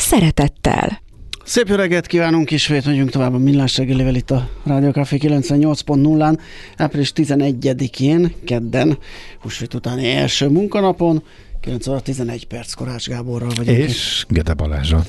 szeretettel. 0.00 1.00
Szép 1.44 1.68
jó 1.68 1.74
reggelt 1.74 2.06
kívánunk, 2.06 2.50
ismét 2.50 2.84
megyünk 2.84 3.10
tovább 3.10 3.34
a 3.34 3.38
Millás 3.38 3.76
reggelivel 3.76 4.14
itt 4.14 4.30
a 4.30 4.48
Rádió 4.64 4.90
Café 4.90 5.18
98.0-án, 5.20 6.38
április 6.76 7.12
11-én, 7.14 8.34
kedden, 8.44 8.98
húsvét 9.40 9.74
utáni 9.74 10.10
első 10.10 10.48
munkanapon, 10.48 11.22
9 11.60 11.86
óra 11.86 12.00
11 12.00 12.46
perc 12.46 12.72
Korács 12.72 13.08
Gáborral 13.08 13.50
vagyunk. 13.56 13.78
És 13.78 14.26
Gede 14.28 14.54
Balázsa. 14.54 15.04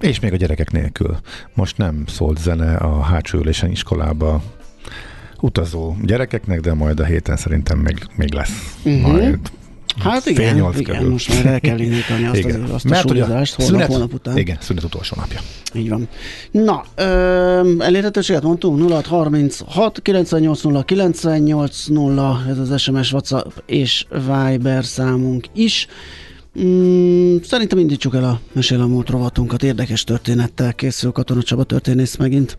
És 0.00 0.20
még 0.20 0.32
a 0.32 0.36
gyerekek 0.36 0.70
nélkül. 0.70 1.16
Most 1.54 1.76
nem 1.76 2.04
szólt 2.06 2.38
zene 2.38 2.76
a 2.76 3.00
hátsó 3.00 3.38
ülésen 3.38 3.70
iskolába 3.70 4.42
utazó 5.40 5.96
gyerekeknek, 6.02 6.60
de 6.60 6.74
majd 6.74 7.00
a 7.00 7.04
héten 7.04 7.36
szerintem 7.36 7.78
még, 7.78 7.98
még 8.16 8.32
lesz. 8.32 8.76
Uh-huh. 8.84 9.12
Majd 9.12 9.38
Hát 9.98 10.26
igen, 10.26 10.56
igen 10.56 10.82
körül. 10.82 11.10
most 11.10 11.28
már 11.28 11.46
el 11.46 11.60
kell 11.60 11.78
indítani 11.78 12.26
azt, 12.26 12.36
igen. 12.36 12.62
az, 12.62 12.70
azt 12.70 12.84
a 12.84 12.88
Mert 12.88 13.08
súlyozást 13.08 13.54
holnap, 13.54 13.74
szünet, 13.74 13.90
holnap 13.90 14.14
után. 14.14 14.36
Igen, 14.36 14.56
szünet 14.60 14.84
utolsó 14.84 15.16
napja. 15.18 15.40
Így 15.74 15.88
van. 15.88 16.08
Na, 16.50 16.84
ö, 16.94 17.02
elérhetőséget 17.78 18.42
mondtunk, 18.42 18.90
0636 18.90 20.02
980 20.02 20.84
980, 20.84 22.46
ez 22.48 22.58
az 22.58 22.80
SMS, 22.80 23.12
WhatsApp 23.12 23.50
és 23.66 24.06
Viber 24.10 24.84
számunk 24.84 25.46
is. 25.54 25.86
Mm, 26.62 27.36
szerintem 27.42 27.78
indítsuk 27.78 28.14
el 28.14 28.24
a 28.24 28.40
Mesél 28.52 28.80
a 28.80 28.86
múlt 28.86 29.08
rovatunkat. 29.08 29.62
Érdekes 29.62 30.04
történettel 30.04 30.74
készül 30.74 31.10
Katona 31.12 31.42
Csaba 31.42 31.64
történész 31.64 32.16
megint. 32.16 32.58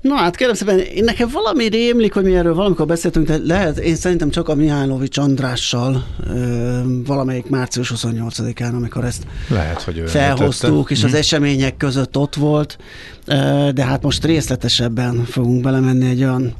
Na 0.00 0.14
hát 0.14 0.36
kérem 0.36 0.54
szépen, 0.54 0.78
én 0.78 1.04
nekem 1.04 1.28
valami 1.32 1.66
rémlik, 1.66 2.12
hogy 2.12 2.24
mi 2.24 2.36
erről 2.36 2.54
valamikor 2.54 2.86
beszéltünk, 2.86 3.26
de 3.26 3.38
lehet, 3.44 3.78
én 3.78 3.94
szerintem 3.94 4.30
csak 4.30 4.48
a 4.48 4.54
Mihálovics 4.54 5.18
Andrással 5.18 6.06
ö, 6.26 6.80
valamelyik 7.06 7.48
március 7.48 7.92
28-án, 7.96 8.72
amikor 8.74 9.04
ezt 9.04 9.22
lehet, 9.48 9.82
hogy 9.82 10.02
felhoztuk, 10.06 10.90
és 10.90 11.04
az 11.04 11.10
mhm. 11.10 11.18
események 11.18 11.76
között 11.76 12.16
ott 12.16 12.34
volt, 12.34 12.78
ö, 13.26 13.68
de 13.74 13.84
hát 13.84 14.02
most 14.02 14.24
részletesebben 14.24 15.24
fogunk 15.24 15.62
belemenni 15.62 16.08
egy 16.08 16.22
olyan 16.22 16.54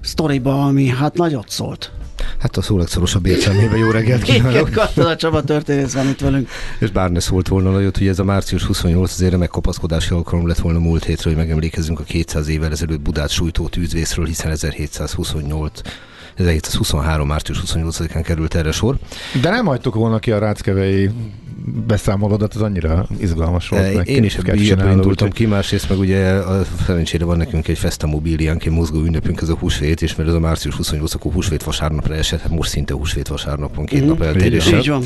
sztoriba, 0.00 0.64
ami 0.64 0.86
hát 0.86 1.16
nagyot 1.16 1.48
szólt. 1.48 1.90
Hát 2.38 2.56
a 2.56 2.62
szó 2.62 2.78
legszorosabb 2.78 3.26
értelmében 3.26 3.78
jó 3.78 3.90
reggelt 3.90 4.22
kívánok. 4.22 4.68
Igen, 4.94 5.06
a 5.06 5.16
Csaba 5.16 5.42
történész 5.42 5.92
van 5.92 6.08
itt 6.08 6.20
velünk. 6.20 6.48
És 6.78 6.90
bár 6.90 7.10
ne 7.10 7.20
szólt 7.20 7.48
volna 7.48 7.70
nagyot, 7.70 7.98
hogy 7.98 8.08
ez 8.08 8.18
a 8.18 8.24
március 8.24 8.64
28 8.64 9.12
azért 9.12 9.36
megkapaszkodási 9.36 10.14
alkalom 10.14 10.46
lett 10.46 10.58
volna 10.58 10.78
múlt 10.78 11.04
hétről, 11.04 11.34
hogy 11.34 11.42
megemlékezzünk 11.42 12.00
a 12.00 12.02
200 12.02 12.48
évvel 12.48 12.70
ezelőtt 12.70 13.00
Budát 13.00 13.30
sújtó 13.30 13.68
tűzvészről, 13.68 14.26
hiszen 14.26 14.50
1728 14.50 15.80
1723. 16.36 17.26
március 17.26 17.62
28-án 17.66 18.22
került 18.24 18.54
erre 18.54 18.72
sor. 18.72 18.96
De 19.40 19.50
nem 19.50 19.66
hagytuk 19.66 19.94
volna 19.94 20.18
ki 20.18 20.30
a 20.30 20.38
ráckevei 20.38 21.10
beszámolódat, 21.86 22.54
az 22.54 22.62
annyira 22.62 23.06
izgalmas 23.18 23.68
volt. 23.68 23.94
Meg 23.94 24.08
Én 24.08 24.24
is 24.24 24.36
ebből 24.36 24.90
indultam 24.90 25.30
ki, 25.30 25.46
másrészt 25.46 25.88
meg 25.88 25.98
ugye 25.98 26.30
a 26.30 26.64
szerencsére 26.86 27.24
van 27.24 27.36
nekünk 27.36 27.68
egy 27.68 27.78
Festa 27.78 28.06
Mobiliánk, 28.06 28.64
egy 28.64 28.72
mozgó 28.72 29.02
ünnepünk, 29.02 29.40
ez 29.40 29.48
a 29.48 29.54
húsvét, 29.54 30.02
és 30.02 30.14
mert 30.14 30.28
ez 30.28 30.34
a 30.34 30.40
március 30.40 30.74
28 30.74 31.14
akkor 31.14 31.32
húsvét 31.32 31.62
vasárnapra 31.62 32.14
esett, 32.14 32.40
hát 32.40 32.50
most 32.50 32.70
szinte 32.70 32.94
húsvét 32.94 33.28
vasárnapon 33.28 33.84
két 33.84 34.02
mm, 34.04 34.06
nap 34.06 34.22
eltéréssel. 34.22 34.78
Így 34.78 34.88
van. 34.88 35.02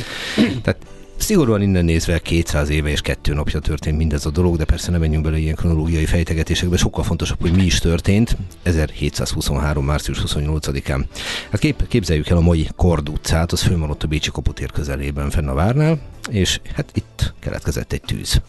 Tehát 0.63 0.79
Szigorúan 1.21 1.63
innen 1.63 1.85
nézve 1.85 2.19
200 2.19 2.69
éve 2.69 2.89
és 2.89 3.01
kettő 3.01 3.35
napja 3.35 3.59
történt 3.59 3.97
mindez 3.97 4.27
a 4.27 4.31
dolog, 4.31 4.57
de 4.57 4.65
persze 4.65 4.91
nem 4.91 5.01
menjünk 5.01 5.25
bele 5.25 5.39
ilyen 5.39 5.55
kronológiai 5.55 6.05
fejtegetésekbe, 6.05 6.77
sokkal 6.77 7.05
fontosabb, 7.05 7.41
hogy 7.41 7.53
mi 7.53 7.63
is 7.63 7.79
történt 7.79 8.37
1723. 8.63 9.85
március 9.85 10.23
28-án. 10.27 11.05
Hát 11.51 11.61
kép, 11.61 11.89
képzeljük 11.89 12.29
el 12.29 12.37
a 12.37 12.41
mai 12.41 12.69
Kord 12.77 13.09
utcát, 13.09 13.53
az 13.53 13.63
fönn 13.63 13.81
van 13.81 13.91
ott 13.91 14.03
a 14.03 14.07
Bécsi 14.07 14.31
kaputér 14.31 14.71
közelében 14.71 15.31
fenn 15.31 15.49
a 15.49 15.55
várnál, 15.55 15.99
és 16.31 16.61
hát 16.75 16.91
itt 16.95 17.33
keletkezett 17.39 17.93
egy 17.93 18.01
tűz. 18.01 18.41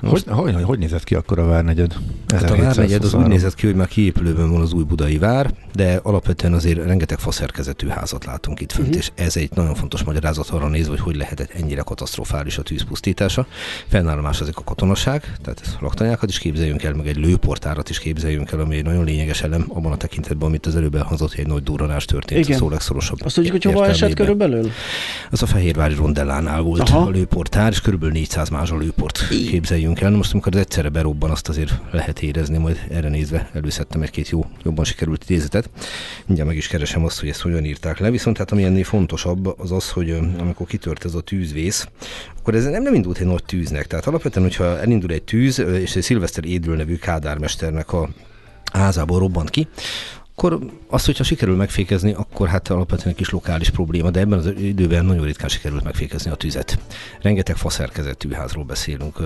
Most, 0.00 0.26
hogy, 0.26 0.54
hogy, 0.54 0.62
hogy 0.62 0.78
nézett 0.78 1.04
ki 1.04 1.14
akkor 1.14 1.38
a 1.38 1.46
Várnegyed? 1.46 1.96
Hát 2.28 2.50
a 2.50 2.56
Várnegyed 2.56 3.04
az 3.04 3.14
úgy 3.14 3.26
nézett 3.26 3.54
ki, 3.54 3.66
hogy 3.66 3.74
már 3.74 3.88
kiépülőben 3.88 4.50
van 4.50 4.60
az 4.60 4.72
új 4.72 4.84
budai 4.84 5.18
vár, 5.18 5.54
de 5.74 6.00
alapvetően 6.02 6.52
azért 6.52 6.84
rengeteg 6.84 7.18
faszerkezetű 7.18 7.88
házat 7.88 8.24
látunk 8.24 8.60
itt 8.60 8.72
fönt, 8.72 8.88
uh-huh. 8.88 9.02
és 9.02 9.10
ez 9.14 9.36
egy 9.36 9.50
nagyon 9.54 9.74
fontos 9.74 10.02
magyarázat 10.02 10.48
arra 10.48 10.68
nézve, 10.68 10.90
hogy 10.90 11.00
hogy 11.00 11.16
lehetett 11.16 11.50
ennyire 11.50 11.82
katasztrofális 11.82 12.58
a 12.58 12.62
tűzpusztítása. 12.62 13.46
Fennáll 13.88 14.18
a 14.18 14.20
második 14.20 14.56
a 14.56 14.64
katonaság, 14.64 15.36
tehát 15.42 15.76
laktanyákat 15.80 16.28
is 16.28 16.38
képzeljünk 16.38 16.82
el, 16.82 16.94
meg 16.94 17.06
egy 17.06 17.16
lőportárat 17.16 17.90
is 17.90 17.98
képzeljünk 17.98 18.50
el, 18.52 18.60
ami 18.60 18.76
egy 18.76 18.84
nagyon 18.84 19.04
lényeges 19.04 19.42
elem 19.42 19.64
abban 19.68 19.92
a 19.92 19.96
tekintetben, 19.96 20.48
amit 20.48 20.66
az 20.66 20.76
előbb 20.76 20.94
elhangzott, 20.94 21.30
hogy 21.30 21.40
egy 21.40 21.46
nagy 21.46 21.62
durranás 21.62 22.04
történt, 22.04 22.44
Igen. 22.44 22.56
a 22.56 22.58
szó 22.58 22.68
legszorosabb. 22.68 23.18
Azt 23.24 23.34
tudjuk, 23.34 23.52
hogy 23.52 23.62
hova 23.64 23.86
esett 23.86 24.14
körülbelül? 24.14 24.70
Az 25.30 25.42
a 25.42 25.46
Fehérvári 25.46 25.94
rondellánál 25.94 26.60
volt 26.60 26.80
Aha. 26.80 27.10
A 27.14 27.16
lőportár, 27.16 27.72
és 27.72 27.80
körülbelül 27.80 28.14
400 28.14 28.48
mázsa 28.48 28.76
lőport 28.76 29.28
képzeljünk 29.28 30.00
el. 30.00 30.10
Most, 30.10 30.32
amikor 30.32 30.54
az 30.54 30.60
egyszerre 30.60 30.88
berobban, 30.88 31.30
azt 31.30 31.48
azért 31.48 31.72
lehet 31.90 32.22
érezni, 32.22 32.58
majd 32.58 32.86
erre 32.90 33.08
nézve 33.08 33.50
előszedtem 33.52 34.02
egy-két 34.02 34.28
jó, 34.28 34.46
jobban 34.62 34.84
sikerült 34.84 35.22
idézetet. 35.28 35.70
Mindjárt 36.26 36.50
meg 36.50 36.58
is 36.58 36.68
keresem 36.68 37.04
azt, 37.04 37.20
hogy 37.20 37.28
ezt 37.28 37.40
hogyan 37.40 37.64
írták 37.64 37.98
le. 37.98 38.10
Viszont 38.10 38.38
hát 38.38 38.52
ami 38.52 38.64
ennél 38.64 38.84
fontosabb, 38.84 39.58
az 39.58 39.72
az, 39.72 39.90
hogy 39.90 40.10
amikor 40.38 40.66
kitört 40.66 41.04
ez 41.04 41.14
a 41.14 41.20
tűzvész, 41.20 41.88
akkor 42.38 42.54
ez 42.54 42.64
nem, 42.64 42.82
nem 42.82 42.94
indult 42.94 43.18
egy 43.18 43.26
nagy 43.26 43.44
tűznek. 43.44 43.86
Tehát 43.86 44.06
alapvetően, 44.06 44.46
hogyha 44.46 44.80
elindul 44.80 45.10
egy 45.10 45.22
tűz, 45.22 45.58
és 45.58 45.96
egy 45.96 46.02
Szilveszter 46.02 46.44
Édül 46.44 46.76
nevű 46.76 46.96
kádármesternek 46.96 47.92
a 47.92 48.08
házából 48.72 49.18
robbant 49.18 49.50
ki, 49.50 49.68
akkor 50.36 50.58
azt, 50.88 51.06
hogyha 51.06 51.24
sikerül 51.24 51.56
megfékezni, 51.56 52.12
akkor 52.12 52.48
hát 52.48 52.68
alapvetően 52.68 53.08
egy 53.08 53.14
kis 53.14 53.30
lokális 53.30 53.70
probléma, 53.70 54.10
de 54.10 54.20
ebben 54.20 54.38
az 54.38 54.52
időben 54.58 55.04
nagyon 55.04 55.24
ritkán 55.24 55.48
sikerült 55.48 55.84
megfékezni 55.84 56.30
a 56.30 56.34
tüzet. 56.34 56.78
Rengeteg 57.22 57.56
faszerkezetű 57.56 58.30
házról 58.30 58.64
beszélünk. 58.64 59.18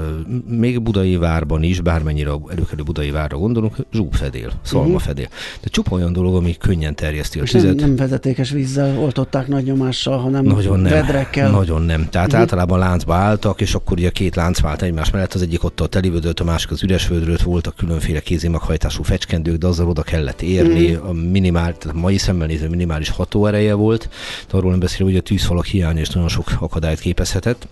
Még 0.49 0.83
Budai 0.83 1.17
várban 1.17 1.63
is, 1.63 1.81
bármennyire 1.81 2.31
előkelő 2.49 2.83
Budai 2.83 3.11
várra 3.11 3.37
gondolunk, 3.37 3.77
zsúbfedél, 3.93 4.53
szalmafedél. 4.63 5.25
Mhm. 5.25 5.61
De 5.63 5.69
csupa 5.69 5.95
olyan 5.95 6.13
dolog, 6.13 6.35
ami 6.35 6.57
könnyen 6.57 6.95
terjeszti 6.95 7.39
a 7.39 7.43
És 7.43 7.51
tüzet. 7.51 7.75
Nem, 7.75 7.87
nem 7.87 7.97
vezetékes 7.97 8.51
vízzel 8.51 8.99
oltották 8.99 9.47
nagy 9.47 9.65
nyomással, 9.65 10.19
hanem 10.19 10.45
nagyon 10.45 10.81
nem, 10.81 10.93
vedrekkel. 10.93 11.51
Nagyon 11.51 11.83
nem. 11.83 12.09
Tehát 12.09 12.27
uh-huh. 12.27 12.41
általában 12.41 12.79
láncba 12.79 13.15
álltak, 13.15 13.61
és 13.61 13.75
akkor 13.75 13.99
ugye 13.99 14.11
két 14.11 14.37
lánc 14.37 14.61
vált 14.61 14.83
egymás 14.83 15.11
mellett, 15.11 15.35
az 15.35 15.43
egyik 15.43 15.65
ott 15.65 15.81
a 15.81 15.87
telivödött, 15.87 16.41
a 16.41 16.45
másik 16.45 16.71
az 16.71 16.83
üres 16.83 17.09
vödröt, 17.09 17.43
voltak 17.43 17.77
különféle 17.77 18.21
kézimaghajtású 18.21 19.03
fecskendők, 19.03 19.57
de 19.57 19.67
azzal 19.67 19.89
oda 19.89 20.03
kellett 20.03 20.43
érni, 20.43 20.91
uh-huh. 20.91 20.98
A 21.03 21.13
minimál, 21.13 21.77
tehát 21.77 21.97
a 21.97 22.01
mai 22.01 22.17
szemmel 22.17 22.47
nézve 22.47 22.69
minimális 22.69 23.09
hatóereje 23.09 23.75
volt, 23.75 24.09
de 24.51 24.57
arról 24.57 24.71
nem 24.71 24.81
beszélve, 24.81 25.05
hogy 25.05 25.21
a 25.21 25.23
tűzfalak 25.23 25.67
hiánya 25.67 26.01
és 26.01 26.09
nagyon 26.09 26.29
sok 26.29 26.51
akadályt 26.61 27.01
képezhetett. 27.01 27.69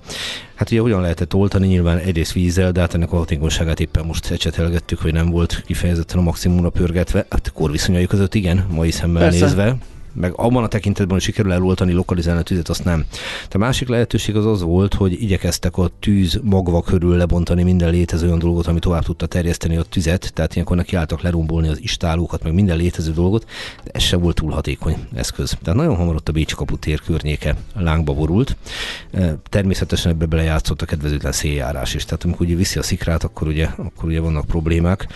Hát 0.55 0.71
ugye 0.71 0.81
hogyan 0.81 1.01
lehetett 1.01 1.35
oltani, 1.35 1.67
nyilván 1.67 1.99
egyrészt 1.99 2.33
vízzel, 2.33 2.73
de 2.73 2.81
hát 2.81 2.95
ennek 2.95 3.13
a 3.13 3.17
hatékonyságát 3.17 3.81
éppen 3.81 4.05
most 4.05 4.31
ecsetelgettük, 4.31 5.01
hogy 5.01 5.13
nem 5.13 5.31
volt 5.31 5.63
kifejezetten 5.67 6.19
a 6.19 6.23
maximumra 6.23 6.71
pörgetve. 6.71 7.27
Hát 7.31 7.53
korviszonyai 7.53 8.07
között 8.07 8.35
igen, 8.35 8.67
mai 8.71 8.91
szemmel 8.91 9.23
Persze. 9.23 9.45
nézve 9.45 9.77
meg 10.17 10.33
abban 10.37 10.65
a 10.65 10.69
tekintetben, 10.69 11.15
hogy 11.15 11.23
sikerül 11.23 11.53
eloltani, 11.53 11.93
lokalizálni 11.93 12.41
a 12.41 12.45
tüzet, 12.45 12.69
azt 12.69 12.85
nem. 12.85 13.05
A 13.51 13.59
másik 13.59 13.89
lehetőség 13.89 14.37
az 14.37 14.47
az 14.47 14.63
volt, 14.63 14.95
hogy 14.95 15.23
igyekeztek 15.23 15.77
a 15.77 15.91
tűz 16.01 16.41
magva 16.43 16.83
körül 16.83 17.17
lebontani 17.17 17.63
minden 17.63 17.91
létező 17.91 18.27
olyan 18.27 18.39
dolgot, 18.39 18.67
ami 18.67 18.79
tovább 18.79 19.05
tudta 19.05 19.27
terjeszteni 19.27 19.77
a 19.77 19.83
tüzet, 19.83 20.33
tehát 20.35 20.55
ilyenkor 20.55 20.77
nekiálltak 20.77 21.23
lerombolni 21.23 21.69
az 21.69 21.83
istálókat, 21.83 22.43
meg 22.43 22.55
minden 22.55 22.77
létező 22.77 23.13
dolgot, 23.13 23.45
de 23.85 23.91
ez 23.93 24.03
sem 24.03 24.21
volt 24.21 24.35
túl 24.35 24.51
hatékony 24.51 24.97
eszköz. 25.15 25.57
Tehát 25.63 25.79
nagyon 25.79 25.97
hamar 25.97 26.15
ott 26.15 26.29
a 26.29 26.33
Bécsi 26.33 26.55
kaputér 26.55 27.01
környéke 27.01 27.57
lángba 27.75 28.13
borult. 28.13 28.57
E, 29.13 29.37
természetesen 29.49 30.13
ebbe 30.13 30.27
belejátszott 30.27 30.83
a 30.83 30.87
kedvezőtlen 30.87 31.33
széljárás 31.33 31.95
is. 31.95 32.05
Tehát 32.05 32.25
amikor 32.25 32.47
ugye 32.47 32.57
viszi 32.57 32.79
a 32.79 32.83
szikrát, 32.83 33.25
akkor 33.25 33.49
ugye, 33.49 33.69
akkor 33.77 34.09
ugye 34.09 34.21
vannak 34.21 34.47
problémák 34.47 35.09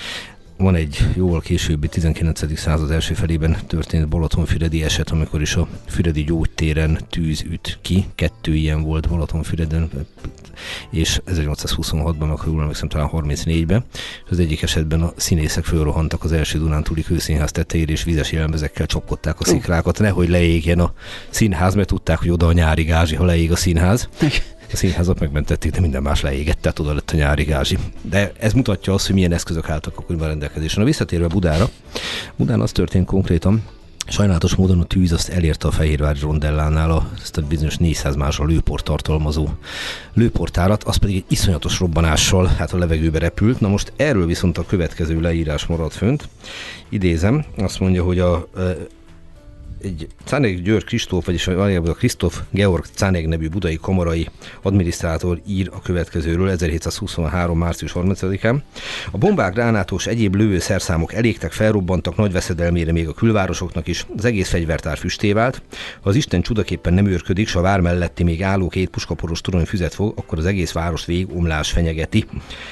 van 0.61 0.75
egy 0.75 1.07
jóval 1.15 1.41
későbbi 1.41 1.89
19. 1.89 2.59
század 2.59 2.91
első 2.91 3.15
felében 3.15 3.57
történt 3.67 4.09
Balatonfüredi 4.09 4.83
eset, 4.83 5.11
amikor 5.11 5.41
is 5.41 5.55
a 5.55 5.69
Füredi 5.87 6.25
gyógytéren 6.25 6.99
tűz 7.11 7.43
üt 7.51 7.79
ki. 7.83 8.07
Kettő 8.15 8.55
ilyen 8.55 8.83
volt 8.83 9.09
Balatonfüreden, 9.09 9.91
és 10.91 11.21
1826-ban, 11.27 12.29
meg 12.29 12.39
ha 12.39 12.51
jól 12.51 12.61
emlékszem, 12.61 12.89
talán 12.89 13.11
34-ben. 13.13 13.85
Az 14.31 14.39
egyik 14.39 14.63
esetben 14.63 15.03
a 15.03 15.13
színészek 15.17 15.65
fölrohantak 15.65 16.25
az 16.25 16.33
első 16.33 16.59
Dunántúli 16.59 17.03
kőszínház 17.03 17.53
tetejére, 17.53 17.93
és 17.93 18.05
vizes 18.05 18.33
jelmezekkel 18.33 18.87
csapkodták 18.87 19.41
a 19.41 19.45
szikrákat, 19.45 19.99
nehogy 19.99 20.29
leégjen 20.29 20.79
a 20.79 20.93
színház, 21.31 21.75
mert 21.75 21.89
tudták, 21.89 22.19
hogy 22.19 22.31
oda 22.31 22.47
a 22.47 22.53
nyári 22.53 22.85
gázsi, 22.85 23.15
ha 23.15 23.25
leég 23.25 23.53
a 23.53 23.57
színház. 23.57 24.09
A 24.73 24.77
színházat 24.77 25.21
megmentették, 25.21 25.73
de 25.73 25.81
minden 25.81 26.03
más 26.03 26.21
leégett, 26.21 26.61
tehát 26.61 26.79
oda 26.79 26.95
lett 26.95 27.11
a 27.11 27.17
nyári 27.17 27.45
gázsi. 27.45 27.79
De 28.03 28.33
ez 28.39 28.53
mutatja 28.53 28.95
azt, 28.95 29.07
hogy 29.07 29.15
milyen 29.15 29.33
eszközök 29.33 29.69
álltak 29.69 29.99
akkoriban 29.99 30.29
rendelkezésre. 30.29 30.83
A 30.83 30.85
visszatérve 30.85 31.27
Budára, 31.27 31.69
Budán 32.37 32.61
az 32.61 32.73
történt 32.73 33.07
konkrétan, 33.07 33.63
Sajnálatos 34.11 34.55
módon 34.55 34.81
a 34.81 34.85
tűz 34.85 35.13
azt 35.13 35.29
elérte 35.29 35.69
a 35.69 35.71
Fehérvári 35.71 36.21
rondellánál 36.21 36.91
a, 36.91 37.11
ezt 37.23 37.37
a 37.37 37.43
bizonyos 37.43 37.77
400 37.77 38.17
másra 38.17 38.45
lőport 38.45 38.85
tartalmazó 38.85 39.49
lőportárat, 40.15 40.85
az 40.85 40.97
pedig 40.97 41.17
egy 41.17 41.25
iszonyatos 41.29 41.79
robbanással 41.79 42.47
hát 42.47 42.73
a 42.73 42.79
levegőbe 42.79 43.19
repült. 43.19 43.61
Na 43.61 43.69
most 43.69 43.93
erről 43.97 44.27
viszont 44.27 44.59
a 44.59 44.67
következő 44.67 45.21
leírás 45.21 45.67
maradt 45.67 45.95
fönt. 45.95 46.29
Idézem, 46.89 47.45
azt 47.59 47.81
mondja, 47.81 48.05
hogy 48.05 48.19
a 48.19 48.49
egy 49.83 50.07
Cáneg 50.25 50.63
György 50.63 50.85
Kristóf, 50.85 51.25
vagyis 51.25 51.45
valójában 51.45 51.91
a 51.91 51.95
Kristóf 51.95 52.41
Georg 52.51 52.85
Cáneg 52.95 53.27
nevű 53.27 53.49
budai 53.49 53.79
kamarai 53.81 54.29
adminisztrátor 54.63 55.41
ír 55.47 55.69
a 55.73 55.81
következőről 55.83 56.51
1723. 56.51 57.59
március 57.59 57.93
30-án. 57.95 58.57
A 59.11 59.19
bombák, 59.19 59.53
gránátos, 59.53 60.07
egyéb 60.07 60.35
lövőszerszámok 60.35 61.13
elégtek, 61.13 61.53
felrobbantak 61.53 62.17
nagy 62.17 62.33
veszedelmére 62.33 62.93
még 62.93 63.09
a 63.09 63.13
külvárosoknak 63.13 63.87
is, 63.87 64.07
az 64.17 64.25
egész 64.25 64.49
fegyvertár 64.49 64.99
füsté 64.99 65.33
vált. 65.33 65.63
Ha 66.01 66.09
az 66.09 66.17
Isten 66.17 66.43
csudaképpen 66.43 66.95
nem 66.95 67.07
őrködik, 67.07 67.49
s 67.49 67.55
a 67.55 67.61
vár 67.61 67.81
melletti 67.81 68.23
még 68.23 68.43
álló 68.43 68.69
két 68.69 68.91
puskaporos 68.91 69.41
torony 69.41 69.65
füzet 69.65 69.95
fog, 69.95 70.13
akkor 70.17 70.39
az 70.39 70.47
egész 70.47 70.73
város 70.73 71.05
vég 71.05 71.27
omlás 71.35 71.71
fenyegeti. 71.71 72.25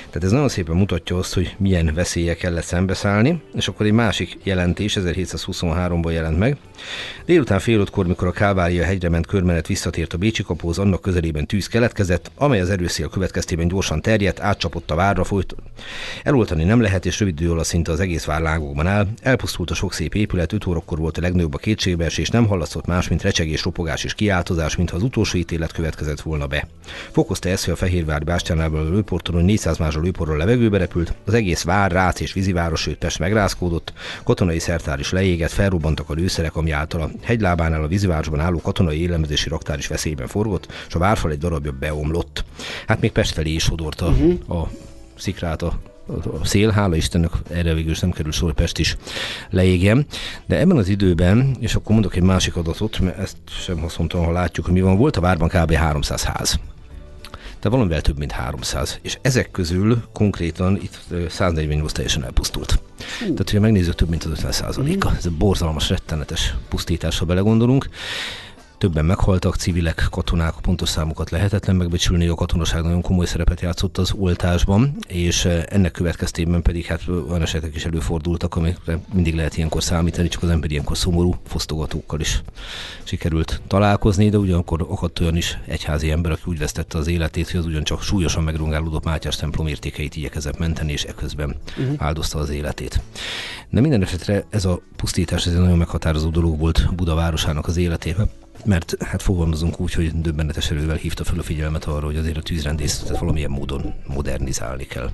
Tehát 0.06 0.24
ez 0.24 0.30
nagyon 0.30 0.48
szépen 0.48 0.76
mutatja 0.76 1.16
azt, 1.16 1.34
hogy 1.34 1.54
milyen 1.58 1.92
veszélyekkel 1.94 2.48
kellett 2.48 2.64
szembeszállni, 2.64 3.42
és 3.54 3.68
akkor 3.68 3.86
egy 3.86 3.92
másik 3.92 4.38
jelentés 4.42 4.96
1723-ban 5.00 6.12
jelent 6.12 6.38
meg. 6.38 6.56
Délután 7.24 7.58
fél 7.58 7.80
ötkor, 7.80 8.06
mikor 8.06 8.28
a 8.28 8.32
Kálvária 8.32 8.84
hegyre 8.84 9.08
ment 9.08 9.26
körmenet 9.26 9.66
visszatért 9.66 10.12
a 10.12 10.18
Bécsi 10.18 10.42
kapóz, 10.42 10.78
annak 10.78 11.00
közelében 11.00 11.46
tűz 11.46 11.66
keletkezett, 11.66 12.30
amely 12.34 12.60
az 12.60 12.70
erőszél 12.70 13.08
következtében 13.08 13.68
gyorsan 13.68 14.00
terjedt, 14.00 14.40
átcsapott 14.40 14.90
a 14.90 14.94
várra, 14.94 15.24
folyt. 15.24 15.54
Eloltani 16.22 16.64
nem 16.64 16.80
lehet, 16.80 17.06
és 17.06 17.20
rövid 17.20 17.40
idő 17.40 17.50
alatt 17.50 17.64
szinte 17.64 17.92
az 17.92 18.00
egész 18.00 18.24
vár 18.24 18.40
lángokban 18.40 18.86
áll. 18.86 19.06
Elpusztult 19.22 19.70
a 19.70 19.74
sok 19.74 19.92
szép 19.92 20.14
épület, 20.14 20.52
5 20.52 20.66
órakor 20.66 20.98
volt 20.98 21.18
a 21.18 21.20
legnagyobb 21.20 21.54
a 21.54 21.58
kétségbeesés, 21.58 22.18
és 22.18 22.30
nem 22.30 22.46
hallatszott 22.46 22.86
más, 22.86 23.08
mint 23.08 23.22
recsegés, 23.22 23.64
ropogás 23.64 24.04
és 24.04 24.14
kiáltozás, 24.14 24.76
mintha 24.76 24.96
az 24.96 25.02
utolsó 25.02 25.38
ítélet 25.38 25.72
következett 25.72 26.20
volna 26.20 26.46
be. 26.46 26.68
Fokozta 27.10 27.48
ezt, 27.48 27.64
hogy 27.64 27.72
a 27.72 27.76
Fehérvár 27.76 28.24
bástyánával 28.24 28.86
a 28.86 28.90
lőporton, 28.90 29.44
400 29.44 29.78
másra 29.78 30.00
lőporról 30.00 30.36
levegőbe 30.36 30.78
repült, 30.78 31.14
az 31.26 31.34
egész 31.34 31.62
vár, 31.62 31.92
rác 31.92 32.20
és 32.20 32.32
víziváros, 32.32 32.80
sőt 32.80 32.98
Pest 32.98 33.18
megrázkódott, 33.18 33.92
katonai 34.24 34.58
szertár 34.58 34.98
is 34.98 35.10
leégett, 35.10 35.50
felrobbantak 35.50 36.10
a 36.10 36.14
lőszerek, 36.14 36.56
ami 36.56 36.70
által 36.94 37.10
a 37.10 37.26
hegylábánál 37.26 37.82
a 37.82 37.86
vízivárosban 37.86 38.40
álló 38.40 38.60
katonai 38.60 39.00
élelmezési 39.00 39.48
raktár 39.48 39.78
is 39.78 39.86
veszélyben 39.86 40.26
forgott, 40.26 40.72
és 40.88 40.94
a 40.94 40.98
várfal 40.98 41.30
egy 41.30 41.38
darabja 41.38 41.72
beomlott. 41.72 42.44
Hát 42.86 43.00
még 43.00 43.12
Pest 43.12 43.32
felé 43.32 43.50
is 43.50 43.62
sodorta 43.62 44.06
uh-huh. 44.06 44.60
a 44.60 44.70
szikrát 45.16 45.62
a 45.62 45.78
a 46.40 46.44
szél, 46.44 46.70
hála 46.70 46.96
Istennek 46.96 47.30
erre 47.50 47.74
végül 47.74 47.94
nem 48.00 48.10
kerül 48.10 48.32
sor, 48.32 48.54
Pest 48.54 48.78
is 48.78 48.96
leégjen. 49.50 50.06
De 50.46 50.58
ebben 50.58 50.76
az 50.76 50.88
időben, 50.88 51.56
és 51.60 51.74
akkor 51.74 51.92
mondok 51.92 52.16
egy 52.16 52.22
másik 52.22 52.56
adatot, 52.56 52.98
mert 52.98 53.18
ezt 53.18 53.36
sem 53.46 53.78
haszontalan, 53.78 54.26
ha 54.26 54.32
látjuk, 54.32 54.66
hogy 54.66 54.74
mi 54.74 54.80
van, 54.80 54.96
volt 54.96 55.16
a 55.16 55.20
várban 55.20 55.48
kb. 55.48 55.72
300 55.72 56.22
ház 56.24 56.58
de 57.60 57.68
valamivel 57.68 58.00
több, 58.00 58.18
mint 58.18 58.32
300. 58.32 58.98
És 59.02 59.18
ezek 59.22 59.50
közül 59.50 60.02
konkrétan 60.12 60.76
itt 60.76 60.98
148 61.28 61.92
teljesen 61.92 62.24
elpusztult. 62.24 62.72
Uh. 62.72 63.18
Tehát, 63.18 63.36
hogyha 63.36 63.60
megnézzük, 63.60 63.94
több 63.94 64.08
mint 64.08 64.24
az 64.24 64.30
50 64.30 64.52
százaléka. 64.52 65.14
Ez 65.16 65.26
egy 65.26 65.32
borzalmas, 65.32 65.88
rettenetes 65.88 66.54
pusztítás, 66.68 67.18
ha 67.18 67.24
belegondolunk. 67.24 67.88
Többen 68.78 69.04
meghaltak, 69.04 69.56
civilek, 69.56 70.06
katonák, 70.10 70.54
pontos 70.60 70.88
számokat 70.88 71.30
lehetetlen 71.30 71.76
megbecsülni, 71.76 72.26
a 72.26 72.34
katonaság 72.34 72.82
nagyon 72.82 73.02
komoly 73.02 73.26
szerepet 73.26 73.60
játszott 73.60 73.98
az 73.98 74.12
oltásban, 74.18 74.96
és 75.08 75.44
eh, 75.44 75.62
ennek 75.68 75.92
következtében 75.92 76.62
pedig 76.62 76.86
hát 76.86 77.00
olyan 77.08 77.42
esetek 77.42 77.74
is 77.74 77.84
előfordultak, 77.84 78.56
amikre 78.56 78.98
mindig 79.12 79.34
lehet 79.34 79.56
ilyenkor 79.56 79.82
számítani, 79.82 80.28
csak 80.28 80.42
az 80.42 80.48
ember 80.48 80.70
ilyenkor 80.70 80.96
szomorú 80.96 81.34
fosztogatókkal 81.46 82.20
is 82.20 82.42
sikerült 83.02 83.60
találkozni, 83.66 84.28
de 84.28 84.38
ugyanakkor 84.38 84.86
akadt 84.88 85.20
olyan 85.20 85.36
is 85.36 85.58
egyházi 85.66 86.10
ember, 86.10 86.32
aki 86.32 86.42
úgy 86.44 86.58
vesztette 86.58 86.98
az 86.98 87.06
életét, 87.06 87.50
hogy 87.50 87.60
az 87.60 87.66
ugyancsak 87.66 88.02
súlyosan 88.02 88.42
megrongálódott 88.42 89.04
Mátyás 89.04 89.36
templom 89.36 89.66
értékeit 89.66 90.16
igyekezett 90.16 90.58
menteni, 90.58 90.92
és 90.92 91.04
ekközben 91.04 91.56
uh-huh. 91.78 91.94
áldozta 91.98 92.38
az 92.38 92.50
életét. 92.50 93.00
De 93.68 93.80
minden 93.80 94.02
esetre 94.02 94.44
ez 94.50 94.64
a 94.64 94.80
pusztítás 94.96 95.46
ez 95.46 95.52
egy 95.52 95.60
nagyon 95.60 95.78
meghatározó 95.78 96.28
dolog 96.28 96.58
volt 96.58 96.94
Buda 96.94 97.14
városának 97.14 97.66
az 97.66 97.76
életében 97.76 98.30
mert 98.64 99.02
hát 99.02 99.22
fogalmazunk 99.22 99.80
úgy, 99.80 99.92
hogy 99.92 100.20
döbbenetes 100.20 100.70
erővel 100.70 100.96
hívta 100.96 101.24
fel 101.24 101.38
a 101.38 101.42
figyelmet 101.42 101.84
arra, 101.84 102.06
hogy 102.06 102.16
azért 102.16 102.36
a 102.36 102.42
tűzrendészetet 102.42 103.18
valamilyen 103.18 103.50
módon 103.50 103.94
modernizálni 104.06 104.86
kell. 104.86 105.10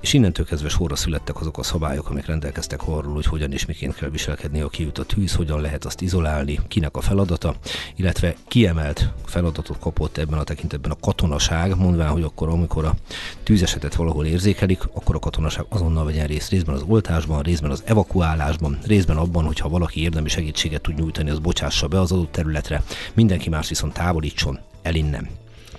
És 0.00 0.12
innentől 0.12 0.46
kezdve 0.46 0.68
sorra 0.68 0.96
születtek 0.96 1.40
azok 1.40 1.58
a 1.58 1.62
szabályok, 1.62 2.10
amik 2.10 2.26
rendelkeztek 2.26 2.88
arról, 2.88 3.14
hogy 3.14 3.26
hogyan 3.26 3.52
és 3.52 3.66
miként 3.66 3.94
kell 3.94 4.08
viselkedni, 4.08 4.60
a 4.60 4.68
kiüt 4.68 4.98
a 4.98 5.04
tűz, 5.04 5.34
hogyan 5.34 5.60
lehet 5.60 5.84
azt 5.84 6.00
izolálni, 6.00 6.58
kinek 6.68 6.96
a 6.96 7.00
feladata, 7.00 7.54
illetve 7.96 8.34
kiemelt 8.48 9.12
feladatot 9.24 9.78
kapott 9.78 10.18
ebben 10.18 10.38
a 10.38 10.44
tekintetben 10.44 10.90
a 10.90 11.00
katonaság, 11.00 11.76
mondván, 11.76 12.08
hogy 12.08 12.22
akkor, 12.22 12.48
amikor 12.48 12.84
a 12.84 12.94
tűzesetet 13.42 13.94
valahol 13.94 14.26
érzékelik, 14.26 14.82
akkor 14.92 15.14
a 15.14 15.18
katonaság 15.18 15.64
azonnal 15.68 16.04
vegyen 16.04 16.26
részt 16.26 16.50
részben 16.50 16.74
az 16.74 16.84
oltásban, 16.86 17.42
részben 17.42 17.70
az 17.70 17.82
evakuálásban, 17.84 18.78
részben 18.86 19.16
abban, 19.16 19.44
hogyha 19.44 19.68
valaki 19.68 20.00
érdemi 20.00 20.28
segítséget 20.28 20.82
tud 20.82 20.94
nyújtani, 20.94 21.30
az 21.30 21.38
bocsássa 21.38 21.88
be 21.88 22.00
az 22.00 22.12
adott 22.12 22.32
területre, 22.32 22.71
területre, 22.72 22.96
mindenki 23.14 23.48
más 23.48 23.68
viszont 23.68 23.92
távolítson 23.92 24.58
el 24.82 24.94
innen. 24.94 25.28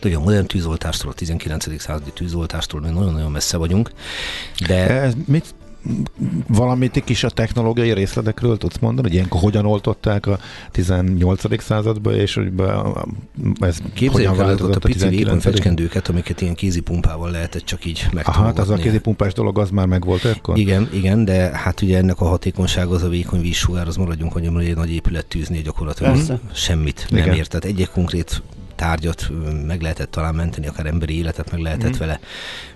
Ugye 0.04 0.16
a 0.16 0.20
modern 0.20 0.46
tűzoltástól, 0.46 1.12
a 1.12 1.14
19. 1.14 1.82
századi 1.82 2.12
tűzoltástól 2.12 2.82
még 2.82 2.92
nagyon-nagyon 2.92 3.32
messze 3.32 3.58
vagyunk, 3.58 3.92
de... 4.68 4.90
Ez 4.90 5.14
mit 5.26 5.56
valamit 6.48 7.10
is 7.10 7.24
a 7.24 7.30
technológiai 7.30 7.94
részletekről 7.94 8.58
tudsz 8.58 8.78
mondani, 8.80 9.08
hogy 9.08 9.16
ilyenkor 9.16 9.42
hogyan 9.42 9.66
oltották 9.66 10.26
a 10.26 10.40
18. 10.72 11.62
századba, 11.62 12.16
és 12.16 12.34
hogy 12.34 12.52
be, 12.52 12.82
ez 13.60 13.78
Képzeljük 13.94 14.38
el 14.38 14.58
a, 14.58 14.70
a 14.72 14.80
pici 14.80 15.08
vékony 15.08 15.40
fecskendőket, 15.40 16.08
amiket 16.08 16.42
ilyen 16.42 16.56
kézipumpával 16.56 17.32
lehetett 17.32 17.64
csak 17.64 17.86
így. 17.86 18.08
Aha, 18.24 18.44
hát 18.44 18.60
az 18.60 18.70
a 18.70 18.76
kézipumpás 18.76 19.34
dolog, 19.34 19.60
az 19.60 19.70
már 19.70 19.86
megvolt 19.86 20.26
ekkor? 20.26 20.58
Igen, 20.58 20.90
igen, 20.94 21.26
de 21.26 21.34
hát 21.34 21.82
ugye 21.82 21.98
ennek 21.98 22.20
a 22.20 22.26
hatékonyság 22.26 22.88
az 22.88 23.04
a 23.04 23.10
vékony 23.10 23.42
vízsugár, 23.42 23.88
az 23.88 23.96
maradjunk, 23.96 24.34
hogy 24.34 24.46
egy 24.46 24.76
nagy 24.76 24.92
épület 24.92 25.26
tűzni 25.26 25.62
gyakorlatilag 25.62 26.14
Persze. 26.14 26.40
semmit 26.54 27.06
nem 27.10 27.22
igen. 27.22 27.36
ért. 27.36 27.50
Tehát 27.50 27.66
egy 27.66 27.90
konkrét 27.94 28.42
tárgyat 28.76 29.32
meg 29.68 29.82
lehetett 29.82 30.12
talán 30.12 30.36
menteni, 30.36 30.68
akár 30.68 30.86
emberi 30.86 31.18
életet 31.18 31.52
meg 31.52 31.60
lehetett 31.60 31.96
mm. 31.96 32.00
vele 32.00 32.20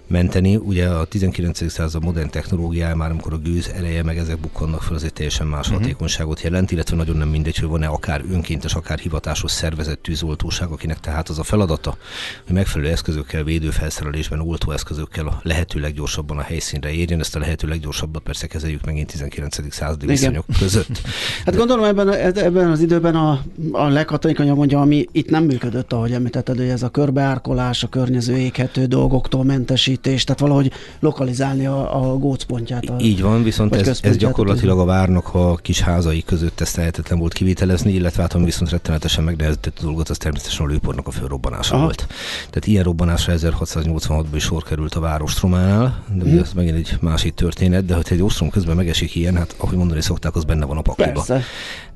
menteni. 0.07 0.55
Ugye 0.55 0.87
a 0.87 1.05
19. 1.05 1.71
század 1.71 2.03
modern 2.03 2.29
technológiája 2.29 2.95
már, 2.95 3.11
amikor 3.11 3.33
a 3.33 3.37
gőz 3.37 3.71
ereje 3.75 4.03
meg 4.03 4.17
ezek 4.17 4.39
bukkannak 4.39 4.81
fel, 4.81 4.95
az 4.95 5.03
egy 5.03 5.13
teljesen 5.13 5.47
más 5.47 5.67
uh-huh. 5.67 5.81
hatékonyságot 5.81 6.41
jelent, 6.41 6.71
illetve 6.71 6.95
nagyon 6.95 7.17
nem 7.17 7.27
mindegy, 7.27 7.57
hogy 7.57 7.69
van-e 7.69 7.87
akár 7.87 8.23
önkéntes, 8.31 8.75
akár 8.75 8.99
hivatásos 8.99 9.51
szervezett 9.51 10.01
tűzoltóság, 10.01 10.69
akinek 10.69 10.99
tehát 10.99 11.29
az 11.29 11.39
a 11.39 11.43
feladata, 11.43 11.97
hogy 12.45 12.55
megfelelő 12.55 12.91
eszközökkel, 12.91 13.43
védőfelszerelésben, 13.43 14.39
oltóeszközökkel 14.39 15.27
a 15.27 15.39
lehető 15.43 15.79
leggyorsabban 15.79 16.37
a 16.37 16.41
helyszínre 16.41 16.91
érjen. 16.91 17.19
Ezt 17.19 17.35
a 17.35 17.39
lehető 17.39 17.67
leggyorsabbat 17.67 18.23
persze 18.23 18.47
kezeljük 18.47 18.85
megint 18.85 19.11
19. 19.11 19.73
századi 19.73 20.03
Igen. 20.03 20.15
viszonyok 20.15 20.45
között. 20.59 21.01
hát 21.45 21.53
De... 21.53 21.57
gondolom 21.57 21.83
ebben, 21.83 22.13
ebben 22.35 22.69
az 22.69 22.79
időben 22.81 23.15
a, 23.15 23.41
a 23.71 23.87
leghatékonyabb 23.87 24.57
mondja, 24.57 24.81
ami 24.81 25.05
itt 25.11 25.29
nem 25.29 25.43
működött, 25.43 25.93
ahogy 25.93 26.11
említetted, 26.11 26.57
hogy 26.57 26.67
ez 26.67 26.83
a 26.83 26.89
körbeárkolás, 26.89 27.83
a 27.83 27.87
környező 27.87 28.37
éghető 28.37 28.85
dolgoktól 28.85 29.43
mentesít 29.43 29.96
erősítés, 30.05 30.23
tehát 30.23 30.39
valahogy 30.39 30.71
lokalizálni 30.99 31.65
a, 31.65 32.11
a 32.11 32.17
gócpontját. 32.17 32.89
A, 32.89 32.95
Így 32.99 33.21
van, 33.21 33.43
viszont 33.43 33.75
ez, 33.75 33.99
ez 34.01 34.17
gyakorlatilag 34.17 34.79
a 34.79 34.85
várnak 34.85 35.33
a 35.33 35.55
kis 35.55 35.81
házai 35.81 36.23
között 36.23 36.61
ezt 36.61 36.75
lehetetlen 36.75 37.19
volt 37.19 37.33
kivitelezni, 37.33 37.91
illetve 37.91 38.21
hát 38.21 38.33
ami 38.33 38.45
viszont 38.45 38.69
rettenetesen 38.69 39.23
megnehezített 39.23 39.77
a 39.79 39.81
dolgot, 39.83 40.09
az 40.09 40.17
természetesen 40.17 40.65
a 40.65 40.69
lőpornak 40.69 41.07
a 41.07 41.11
főrobbanása 41.11 41.75
Aha. 41.75 41.83
volt. 41.83 42.07
Tehát 42.37 42.67
ilyen 42.67 42.83
robbanásra 42.83 43.33
1686-ban 43.37 44.25
is 44.33 44.43
sor 44.43 44.63
került 44.63 44.95
a 44.95 44.99
várostrománál, 44.99 46.03
de 46.13 46.23
hmm. 46.23 46.39
ez 46.39 46.53
megint 46.53 46.75
egy 46.75 46.97
másik 47.01 47.33
történet, 47.33 47.85
de 47.85 47.93
ha 47.93 48.01
egy 48.09 48.21
ostrom 48.21 48.49
közben 48.49 48.75
megesik 48.75 49.15
ilyen, 49.15 49.35
hát 49.35 49.55
ahogy 49.57 49.77
mondani 49.77 50.01
szokták, 50.01 50.35
az 50.35 50.43
benne 50.43 50.65
van 50.65 50.77
a 50.77 50.81
pakliba. 50.81 51.11
Persze. 51.11 51.43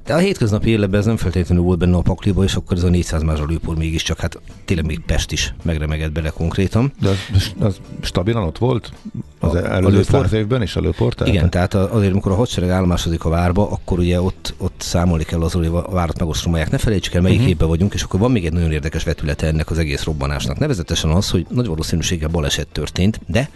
De 0.06 0.14
a 0.14 0.18
hétköznapi 0.18 0.70
életben 0.70 1.00
ez 1.00 1.06
nem 1.06 1.18
feltétlenül 1.18 1.64
volt 1.64 1.80
benne 1.80 1.96
a 1.96 2.02
pakliba, 2.02 2.44
és 2.44 2.56
akkor 2.56 2.78
ez 2.78 2.84
a 2.84 2.90
400 2.90 3.24
más 3.24 3.40
lőpor 3.48 3.78
mégiscsak, 3.78 4.20
hát 4.20 4.40
tényleg 4.66 4.86
még 4.86 5.00
Pest 5.06 5.32
is 5.32 5.54
megremegett 5.64 6.12
bele 6.12 6.30
konkrétan. 6.30 6.94
De 7.02 7.10
az, 7.10 7.54
az 7.60 7.80
stabilan 8.02 8.44
ott 8.44 8.58
volt? 8.58 8.92
Az 9.40 9.54
A- 9.54 9.72
előző 9.72 10.04
száz 10.04 10.34
évben 10.34 10.62
is 10.62 10.76
a 10.76 10.80
lőport? 10.80 11.18
tehát? 11.18 11.34
Igen, 11.34 11.50
tehát 11.50 11.74
azért, 11.74 12.12
amikor 12.12 12.32
a 12.32 12.36
hadsereg 12.36 12.70
állomásodik 12.70 13.24
a 13.24 13.30
várba, 13.30 13.72
akkor 13.72 14.00
ugye 14.00 14.22
ott, 14.22 14.54
ott 14.58 14.76
számolni 14.78 15.24
kell 15.24 15.42
azról, 15.42 15.64
hogy 15.64 15.84
a 15.86 15.92
várat 15.92 16.20
megostromolják. 16.20 16.70
Ne 16.70 16.78
felejtsük 16.78 17.14
el, 17.14 17.22
melyik 17.22 17.38
uh-huh. 17.38 17.52
évben 17.52 17.68
vagyunk, 17.68 17.94
és 17.94 18.04
akkor 18.04 18.20
van 18.20 18.32
még 18.32 18.46
egy 18.46 18.54
nagyon 18.54 18.72
érdekes 18.72 19.04
vetülete 19.04 19.48
ennek 19.48 19.70
az 19.70 19.78
egész 19.78 20.04
robbanásnak. 20.04 20.58
Nevezetesen 20.60 21.10
az, 21.10 21.30
hogy 21.30 21.46
nagy 21.50 21.68
valószínűséggel 21.68 22.30
baleset 22.30 22.68
történt, 22.68 23.20
de 23.28 23.50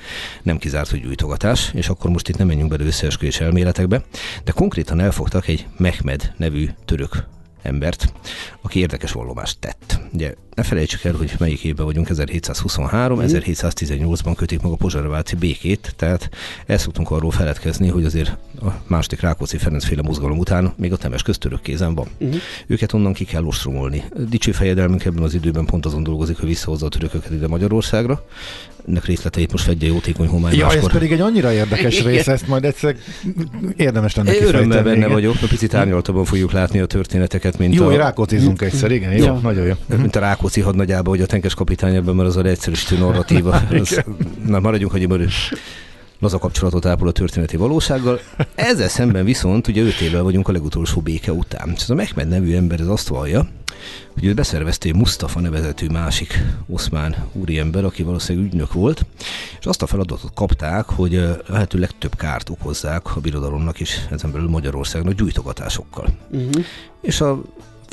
nem 0.44 0.58
kizárt, 0.58 0.90
hogy 0.90 1.02
gyújtogatás, 1.02 1.72
és 1.74 1.90
akkor 1.90 2.12
most 2.12 2.30
itt 2.30 2.38
nem 2.38 2.48
menjünk 2.48 2.70
bele 2.70 2.86
összeesküvés 2.86 3.40
elméletekbe, 3.40 4.04
de 4.44 4.52
konkrétan 4.52 5.00
elfogtak 5.00 5.48
egy 5.48 5.66
Mehmed 5.78 6.34
nevű 6.38 6.70
török 6.86 7.27
embert, 7.65 8.13
aki 8.62 8.80
érdekes 8.80 9.12
vallomást 9.12 9.60
tett. 9.60 10.00
Ugye 10.13 10.34
ne 10.56 10.63
felejtsük 10.63 11.04
el, 11.04 11.13
hogy 11.13 11.34
melyik 11.39 11.63
évben 11.63 11.86
vagyunk, 11.86 12.10
1723, 12.10 13.20
1718-ban 13.22 14.34
kötik 14.36 14.62
meg 14.62 14.72
a 14.72 14.75
pozsaraváci 14.75 15.36
békét, 15.36 15.94
tehát 15.96 16.30
el 16.65 16.77
szoktunk 16.77 17.12
arról 17.12 17.32
feledkezni, 17.32 17.88
hogy 17.88 18.06
azért 18.06 18.38
a 18.62 18.70
második 18.88 19.20
Rákóczi 19.20 19.58
Ferenc 19.58 19.86
féle 19.86 20.01
mozgalom 20.01 20.38
után 20.38 20.74
még 20.77 20.92
a 20.92 20.98
temes 20.98 21.22
köztörök 21.22 21.62
kézen 21.62 21.96
van. 21.96 22.08
Uh-huh. 22.20 22.42
Őket 22.68 22.94
onnan 22.94 23.13
ki 23.13 23.25
kell 23.25 23.44
ostromolni. 23.44 24.04
Dicső 24.30 24.51
fejedelmünk 24.51 25.06
ebben 25.06 25.24
az 25.24 25.34
időben 25.34 25.65
pont 25.65 25.86
azon 25.86 26.04
dolgozik, 26.04 26.38
hogy 26.38 26.48
visszahozza 26.48 26.86
a 26.86 26.89
törököket 26.89 27.32
ide 27.32 27.48
Magyarországra. 27.48 28.25
Ennek 28.88 29.06
részleteit 29.06 29.51
most 29.51 29.63
fedje 29.63 29.88
jótékony 29.88 30.27
homály 30.27 30.56
Ja, 30.56 30.65
ez 30.68 30.74
máskor. 30.74 30.92
pedig 30.92 31.12
egy 31.12 31.20
annyira 31.22 31.51
érdekes 31.51 32.04
rész, 32.06 32.27
ezt 32.27 32.48
majd 32.48 32.65
egyszer 32.65 32.96
érdemes 33.75 34.15
lenne 34.15 34.34
Én 34.34 34.42
örömmel 34.42 34.54
kifejteni, 34.62 34.84
benne 34.84 34.98
igen. 34.98 35.12
vagyok, 35.12 35.34
mert 35.34 35.48
picit 35.48 35.74
árnyaltabban 35.74 36.25
fogjuk 36.25 36.51
látni 36.51 36.80
a 36.80 36.86
történeteket, 36.86 37.58
mint 37.58 37.74
Jó, 37.74 37.84
a... 37.84 37.86
hogy 37.86 37.96
rákócizunk 37.96 38.62
egyszer, 38.62 38.92
igen, 38.92 39.12
jó, 39.12 39.24
Ja. 39.25 39.34
nagyon 39.34 39.65
jó. 39.65 39.74
mint 39.98 40.15
a 40.15 40.20
Rákóczi 40.20 40.62
hadnagyába, 40.62 41.10
hogy 41.10 41.22
a 41.22 41.25
tenkes 41.25 41.54
kapitány 41.54 41.96
ebben, 41.96 42.15
mert 42.15 42.30
az 42.30 42.38
a 42.38 42.44
egyszerűsítő 42.44 42.98
narratíva. 42.98 43.51
az, 43.80 44.04
na, 44.46 44.60
maradjunk, 44.60 44.92
hogy 44.92 45.01
laza 46.19 46.38
kapcsolatot 46.38 46.86
ápol 46.86 47.07
a 47.07 47.12
történeti 47.12 47.57
valósággal. 47.57 48.19
Ezzel 48.55 48.88
szemben 48.88 49.25
viszont 49.25 49.67
ugye 49.67 49.81
5 49.81 50.00
évvel 50.00 50.24
vagyunk 50.24 50.48
a 50.48 50.51
legutolsó 50.51 51.01
béke 51.01 51.31
után. 51.31 51.72
És 51.75 51.81
ez 51.81 51.89
a 51.89 51.95
Mehmed 51.95 52.27
nevű 52.27 52.55
ember 52.55 52.79
ez 52.79 52.88
azt 52.88 53.07
vallja, 53.07 53.48
hogy 54.13 54.25
őt 54.25 54.36
beszervezte 54.36 54.89
egy 54.89 54.95
Mustafa 54.95 55.39
nevezetű 55.39 55.88
másik 55.88 56.43
oszmán 56.67 57.15
úriember, 57.31 57.84
aki 57.84 58.03
valószínűleg 58.03 58.48
ügynök 58.48 58.74
volt, 58.74 59.05
és 59.60 59.65
azt 59.65 59.81
a 59.81 59.88
feladatot 59.88 60.34
kapták, 60.34 60.86
hogy 60.86 61.22
lehető 61.48 61.79
legtöbb 61.79 62.15
kárt 62.15 62.50
okozzák 62.50 63.15
a 63.15 63.19
birodalomnak 63.19 63.79
és 63.79 64.00
ezen 64.12 64.31
belül 64.31 64.50
Magyarországnak 64.50 65.13
gyújtogatásokkal. 65.13 66.07
Uh-huh. 66.31 66.63
És 67.01 67.22
a 67.22 67.41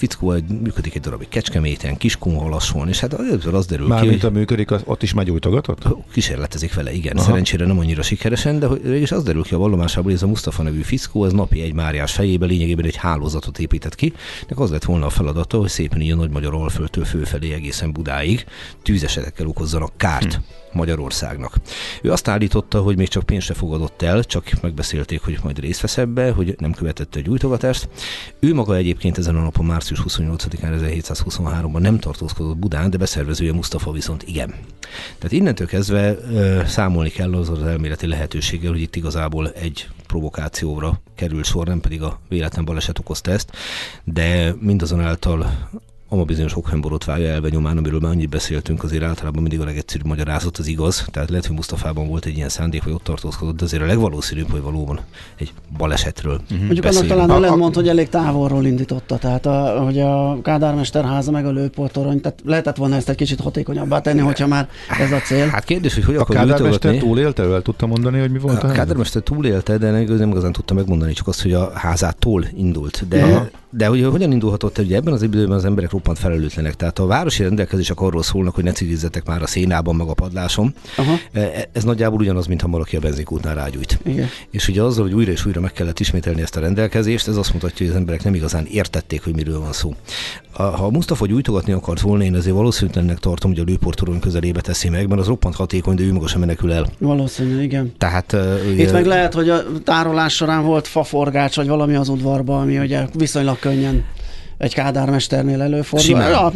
fickó 0.03 0.33
egy, 0.33 0.45
működik 0.63 0.95
egy 0.95 1.01
darabig 1.01 1.29
Kecskeméten, 1.29 1.97
Kiskunhalason, 1.97 2.89
és 2.89 3.01
hát 3.01 3.13
először 3.13 3.55
az 3.55 3.67
derül 3.67 3.85
ki, 3.85 3.93
Mármint 3.93 4.21
hogy 4.21 4.31
a 4.31 4.33
működik, 4.33 4.71
az, 4.71 4.83
ott 4.85 5.03
is 5.03 5.15
meggyújtogatott? 5.15 5.87
kísérletezik 6.13 6.75
vele, 6.75 6.93
igen. 6.93 7.17
Aha. 7.17 7.25
Szerencsére 7.25 7.67
nem 7.67 7.79
annyira 7.79 8.03
sikeresen, 8.03 8.59
de 8.59 8.69
végülis 8.69 9.13
az 9.13 9.23
derül 9.23 9.43
ki 9.43 9.55
a 9.55 9.59
vallomásából, 9.59 10.05
hogy 10.05 10.13
ez 10.13 10.23
a 10.23 10.27
Mustafa 10.27 10.63
nevű 10.63 10.81
fickó, 10.81 11.25
ez 11.25 11.33
napi 11.33 11.61
egy 11.61 11.73
Máriás 11.73 12.13
fejébe 12.13 12.47
lényegében 12.47 12.85
egy 12.85 12.97
hálózatot 12.97 13.59
épített 13.59 13.95
ki. 13.95 14.13
Nek 14.49 14.59
az 14.59 14.71
lett 14.71 14.85
volna 14.85 15.07
a 15.07 15.11
feladata, 15.11 15.59
hogy 15.59 15.69
szépen 15.69 16.01
így 16.01 16.11
a 16.11 16.17
Nagy 16.17 16.31
Magyar 16.31 16.55
Alföldtől 16.55 17.05
fölfelé 17.05 17.53
egészen 17.53 17.93
Budáig 17.93 18.45
tűzesetekkel 18.83 19.47
okozzanak 19.47 19.93
kárt. 19.97 20.35
Hm. 20.35 20.41
Magyarországnak. 20.73 21.57
Ő 22.03 22.13
azt 22.13 22.29
állította, 22.29 22.81
hogy 22.81 22.97
még 22.97 23.09
csak 23.09 23.23
pénzt 23.23 23.47
se 23.47 23.55
fogadott 23.55 24.03
el, 24.03 24.25
csak 24.25 24.51
megbeszélték, 24.61 25.23
hogy 25.23 25.39
majd 25.43 25.59
részt 25.59 25.81
vesz 25.81 25.99
ebbe, 25.99 26.31
hogy 26.31 26.55
nem 26.59 26.73
követette 26.73 27.19
a 27.19 27.23
gyújtogatást. 27.23 27.89
Ő 28.41 28.55
maga 28.55 28.77
egyébként 28.77 29.19
ezen 29.19 29.37
a 29.37 29.43
napon, 29.43 29.67
március 29.67 30.03
28-án 30.09 31.01
1723-ban 31.03 31.79
nem 31.79 31.99
tartózkodott 31.99 32.57
Budán, 32.57 32.91
de 32.91 32.97
beszervezője 32.97 33.53
Mustafa 33.53 33.93
viszont 33.93 34.23
igen. 34.23 34.55
Tehát 35.19 35.33
innentől 35.33 35.67
kezdve 35.67 36.17
ö, 36.33 36.63
számolni 36.67 37.11
kell 37.11 37.35
az 37.35 37.49
az 37.49 37.63
elméleti 37.63 38.07
lehetőséggel, 38.07 38.71
hogy 38.71 38.81
itt 38.81 38.97
igazából 38.97 39.51
egy 39.51 39.89
provokációra 40.07 41.01
került 41.15 41.45
sor, 41.45 41.67
nem 41.67 41.81
pedig 41.81 42.03
a 42.03 42.21
véletlen 42.29 42.65
baleset 42.65 42.99
okozta 42.99 43.31
ezt, 43.31 43.51
de 44.05 44.55
mindazonáltal 44.61 45.69
ama 46.13 46.25
bizonyos 46.25 46.57
okhenborotválja 46.57 47.29
elve 47.29 47.49
nyomán, 47.49 47.77
amiről 47.77 48.01
már 48.01 48.11
annyit 48.11 48.29
beszéltünk, 48.29 48.83
azért 48.83 49.03
általában 49.03 49.43
mindig 49.43 49.61
a 49.61 49.65
legegyszerűbb 49.65 50.07
magyarázat 50.07 50.59
az 50.59 50.67
igaz. 50.67 51.05
Tehát 51.11 51.29
lehet, 51.29 51.47
hogy 51.47 51.57
Musztafában 51.57 52.09
volt 52.09 52.25
egy 52.25 52.37
ilyen 52.37 52.49
szándék, 52.49 52.83
hogy 52.83 52.93
ott 52.93 53.03
tartózkodott, 53.05 53.57
de 53.57 53.65
azért 53.65 53.83
a 53.83 53.87
legvalószínűbb, 53.87 54.51
hogy 54.51 54.63
valóban 54.63 55.01
egy 55.37 55.53
balesetről 55.77 56.41
uh-huh. 56.43 56.59
Mondjuk 56.59 56.85
annak 56.85 57.07
talán 57.07 57.31
ellentmond, 57.31 57.75
hogy 57.75 57.89
elég 57.89 58.09
távolról 58.09 58.65
indította, 58.65 59.17
tehát 59.19 59.47
a, 59.47 59.83
hogy 59.85 59.99
a 60.01 60.39
Kádármester 60.43 61.05
háza 61.05 61.31
meg 61.31 61.47
a 61.47 61.51
lőportorony, 61.51 62.21
tehát 62.21 62.41
lehetett 62.45 62.77
volna 62.77 62.97
ezt 62.97 63.09
egy 63.09 63.17
kicsit 63.17 63.41
hatékonyabbá 63.41 64.01
tenni, 64.01 64.21
hogyha 64.21 64.47
már 64.47 64.69
ez 65.01 65.13
a 65.13 65.19
cél. 65.19 65.47
Hát 65.47 65.65
kérdés, 65.65 65.95
hogy 65.95 66.05
hogy 66.05 66.17
A 66.17 66.25
kádármester 66.25 66.97
túlélte, 66.97 67.43
el 67.43 67.63
tudta 67.63 67.87
mondani, 67.87 68.21
hogy 68.21 68.31
mi 68.31 68.39
volt 68.39 68.63
a, 68.63 68.69
A? 68.69 68.73
Kádármester 68.73 69.23
túlélte, 69.23 69.79
de 69.79 69.91
nem, 69.91 70.05
nem 70.05 70.31
igazán 70.31 70.53
tudta 70.53 70.75
megmondani, 70.75 71.13
csak 71.13 71.29
azt, 71.29 71.43
hogy 71.43 71.53
a 71.53 71.71
házától 71.75 72.45
indult. 72.55 73.09
De, 73.09 73.23
Aha. 73.23 73.49
De 73.75 73.87
hogy 73.87 74.05
hogyan 74.05 74.33
indulhatott 74.33 74.79
ugye 74.79 74.97
ebben 74.97 75.13
az 75.13 75.23
időben 75.23 75.57
az 75.57 75.65
emberek 75.65 75.91
roppant 75.91 76.19
felelőtlenek. 76.19 76.75
Tehát 76.75 76.99
a 76.99 77.07
városi 77.07 77.43
rendelkezések 77.43 78.01
arról 78.01 78.23
szólnak, 78.23 78.55
hogy 78.55 78.65
ne 78.65 78.73
cigizzetek 78.73 79.27
már 79.27 79.43
a 79.43 79.47
szénában, 79.47 79.97
meg 79.97 80.07
a 80.09 80.15
padláson. 80.15 80.75
Aha, 80.97 81.13
E- 81.33 81.69
Ez 81.73 81.85
nagyjából 81.85 82.21
ugyanaz, 82.21 82.47
mint 82.47 82.61
ha 82.61 82.69
valaki 82.69 82.97
a 82.97 83.01
benzinkútnál 83.01 83.55
rágyújt. 83.55 83.99
igen. 84.05 84.27
És 84.51 84.69
ugye 84.69 84.83
azzal, 84.83 85.05
hogy 85.05 85.15
újra 85.15 85.31
és 85.31 85.47
újra 85.47 85.61
meg 85.61 85.73
kellett 85.73 86.01
ismételni 86.01 86.43
ezt 86.43 86.57
a 86.57 86.61
rendelkezést, 86.61 87.29
ez 87.29 87.37
azt 87.37 87.53
mutatja, 87.53 87.77
hogy 87.79 87.89
az 87.95 88.01
emberek 88.01 88.25
nem 88.25 88.35
igazán 88.35 88.67
értették, 88.71 89.25
hogy 89.25 89.35
miről 89.35 89.61
van 89.61 89.73
szó. 89.73 89.95
A- 90.53 90.63
Ha 90.63 90.91
Mustafa 90.91 91.27
gyújtogatni 91.27 91.73
akart 91.73 92.01
volna, 92.01 92.25
én 92.25 92.35
azért 92.35 92.55
valószínűtlennek 92.57 93.19
tartom, 93.19 93.51
hogy 93.51 93.61
a 93.61 93.65
lőportorony 93.65 94.21
közelébe 94.21 94.61
teszi 94.61 94.89
meg, 94.89 95.09
mert 95.09 95.21
az 95.21 95.27
roppant 95.27 95.55
hatékony, 95.55 95.95
de 95.95 96.03
ő 96.03 96.13
maga 96.13 96.27
sem 96.27 96.41
menekül 96.41 96.73
el. 96.73 96.87
Valószínű, 96.99 97.63
igen. 97.63 97.93
Tehát 97.99 98.37
Itt 98.77 98.93
meg 98.93 99.07
lehet, 99.07 99.35
hogy 99.35 99.49
a 99.49 99.63
tárolás 99.85 100.35
során 100.35 100.65
volt 100.65 100.87
faforgács, 100.87 101.57
vagy 101.57 101.69
valami 101.69 101.95
az 101.95 102.09
udvarban, 102.09 102.61
ami 102.61 102.79
ugye 102.79 103.07
viszonylag 103.15 103.59
könnyen 103.63 104.05
egy 104.59 104.75
kádármesternél 104.75 105.63
előfordul. 105.63 106.09
Simán. 106.09 106.31
Ja, 106.31 106.53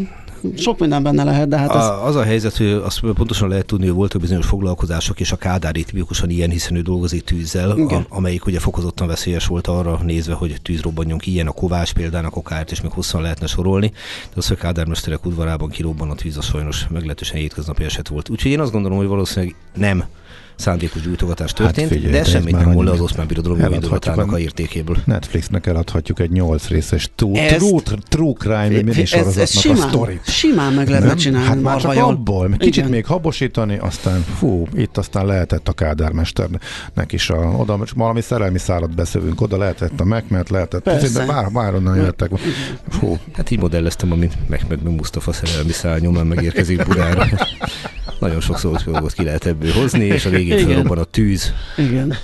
sok 0.56 0.78
minden 0.78 1.02
benne 1.02 1.24
lehet, 1.24 1.48
de 1.48 1.56
hát 1.56 1.74
ez... 1.74 1.84
A, 1.84 2.06
az 2.06 2.16
a 2.16 2.22
helyzet, 2.22 2.56
hogy 2.56 2.66
azt 2.66 3.00
pontosan 3.00 3.48
lehet 3.48 3.66
tudni, 3.66 3.86
hogy 3.86 3.94
voltak 3.94 4.20
bizonyos 4.20 4.46
foglalkozások, 4.46 5.20
és 5.20 5.32
a 5.32 5.36
Kádári 5.36 5.84
tipikusan 5.84 6.30
ilyen, 6.30 6.50
hiszen 6.50 6.76
ő 6.76 6.80
dolgozik 6.80 7.24
tűzzel, 7.24 7.78
Igen. 7.78 8.06
a, 8.10 8.16
amelyik 8.16 8.46
ugye 8.46 8.58
fokozottan 8.58 9.06
veszélyes 9.06 9.46
volt 9.46 9.66
arra 9.66 10.00
nézve, 10.04 10.34
hogy 10.34 10.56
tűz 10.62 10.80
robbanjon 10.80 11.18
ki, 11.18 11.30
ilyen 11.30 11.46
a 11.46 11.52
Kovács 11.52 11.92
például, 11.92 12.24
a 12.24 12.30
Kokárt, 12.30 12.70
és 12.70 12.80
még 12.80 12.90
hosszan 12.90 13.22
lehetne 13.22 13.46
sorolni. 13.46 13.92
De 14.28 14.34
az, 14.34 14.46
hogy 14.46 14.56
a 14.60 14.62
Kádármesterek 14.62 15.26
udvarában 15.26 15.68
kirobban 15.68 16.10
a 16.10 16.14
tűz, 16.14 16.36
az 16.36 16.44
sajnos 16.44 16.86
meglehetősen 16.90 17.36
hétköznapi 17.36 17.84
eset 17.84 18.08
volt. 18.08 18.28
Úgyhogy 18.28 18.50
én 18.50 18.60
azt 18.60 18.72
gondolom, 18.72 18.98
hogy 18.98 19.06
valószínűleg 19.06 19.54
nem 19.74 20.04
szándékos 20.56 21.02
gyújtogatás 21.02 21.52
történt, 21.52 21.88
figyelj, 21.88 22.12
de 22.12 22.18
de 22.18 22.24
semmit 22.24 22.52
már 22.54 22.66
nem 22.66 22.78
annyi- 22.78 22.88
az 22.90 23.00
oszmán 23.00 23.26
birodalom 23.26 23.72
indulatának 23.72 24.32
a- 24.32 24.38
értékéből. 24.38 24.96
Netflixnek 25.04 25.66
eladhatjuk 25.66 26.18
egy 26.20 26.30
8 26.30 26.68
részes 26.68 27.10
true, 27.14 27.40
Ezt- 27.42 27.58
true, 27.58 27.80
true 28.08 28.32
crime 28.32 28.56
ez, 28.62 28.70
ez 28.72 28.82
minisorozatnak 28.82 29.76
a 29.76 29.88
sztorit. 29.88 30.20
simán 30.30 30.72
meg 30.72 30.88
lehetne 30.88 31.14
csinálni. 31.14 31.46
Hát 31.46 31.62
már 31.62 31.80
csak 31.80 31.94
jól. 31.94 32.04
abból, 32.04 32.50
kicsit 32.58 32.76
Igen. 32.76 32.90
még 32.90 33.06
habosítani, 33.06 33.76
aztán 33.78 34.20
fú, 34.38 34.66
itt 34.74 34.96
aztán 34.96 35.26
lehetett 35.26 35.68
a 35.68 35.72
kádármesternek 35.72 37.12
is 37.12 37.30
a, 37.30 37.36
oda 37.36 37.78
valami 37.94 38.20
szerelmi 38.20 38.58
szállat 38.58 38.94
beszövünk, 38.94 39.40
oda 39.40 39.56
lehetett 39.58 40.00
a 40.00 40.04
Mekmet, 40.04 40.50
lehetett, 40.50 40.82
Persze. 40.82 41.18
de 41.18 41.26
bár, 41.26 41.50
báronnan 41.52 41.96
jöttek. 41.96 42.30
Fú, 42.88 43.18
Hát 43.32 43.50
így 43.50 43.58
modelleztem, 43.60 44.12
amint 44.12 44.34
Mehmed 44.48 44.82
meg 44.82 44.94
Mustafa 44.94 45.32
szerelmi 45.32 45.72
szál 45.72 45.98
nyomán 45.98 46.26
megérkezik 46.26 46.84
Budára. 46.86 47.26
Nagyon 48.18 48.40
sok 48.40 48.58
szót 48.58 49.12
ki 49.12 49.24
lehet 49.24 49.46
ebből 49.46 49.72
hozni, 49.72 50.04
és 50.04 50.26
a 50.26 50.30
végén 50.30 50.66
felrobban 50.66 50.98
a 50.98 51.04
tűz. 51.04 51.52
Igen. 51.76 52.14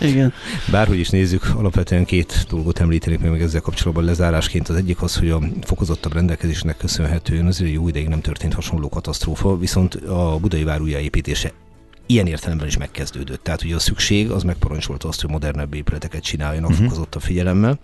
Igen. 0.00 0.32
Bárhogy 0.70 0.98
is 0.98 1.08
nézzük, 1.08 1.52
alapvetően 1.56 2.04
két 2.04 2.46
dolgot 2.48 2.80
említenék 2.80 3.20
még 3.20 3.30
meg 3.30 3.42
ezzel 3.42 3.60
kapcsolatban 3.60 4.04
lezárásként. 4.04 4.68
Az 4.68 4.76
egyik 4.76 5.02
az, 5.02 5.16
hogy 5.16 5.30
a 5.30 5.40
fokozottabb 5.62 6.12
rendelkezésnek 6.12 6.76
köszönhetően 6.76 7.46
azért 7.46 7.72
jó 7.72 7.88
ideig 7.88 8.08
nem 8.08 8.20
történt 8.20 8.54
hasonló 8.54 8.88
katasztrófa, 8.88 9.58
viszont 9.58 9.94
a 9.94 10.38
budai 10.40 10.64
vár 10.64 10.80
újjáépítése 10.80 11.52
ilyen 12.10 12.26
értelemben 12.26 12.66
is 12.66 12.76
megkezdődött. 12.76 13.42
Tehát 13.42 13.64
ugye 13.64 13.74
a 13.74 13.78
szükség 13.78 14.30
az 14.30 14.42
megparancsolta 14.42 15.08
azt, 15.08 15.20
hogy 15.20 15.30
modernebb 15.30 15.74
épületeket 15.74 16.22
csináljanak 16.22 16.70
uh-huh. 16.70 16.84
fokozottabb 16.86 17.22
figyelemmel. 17.22 17.78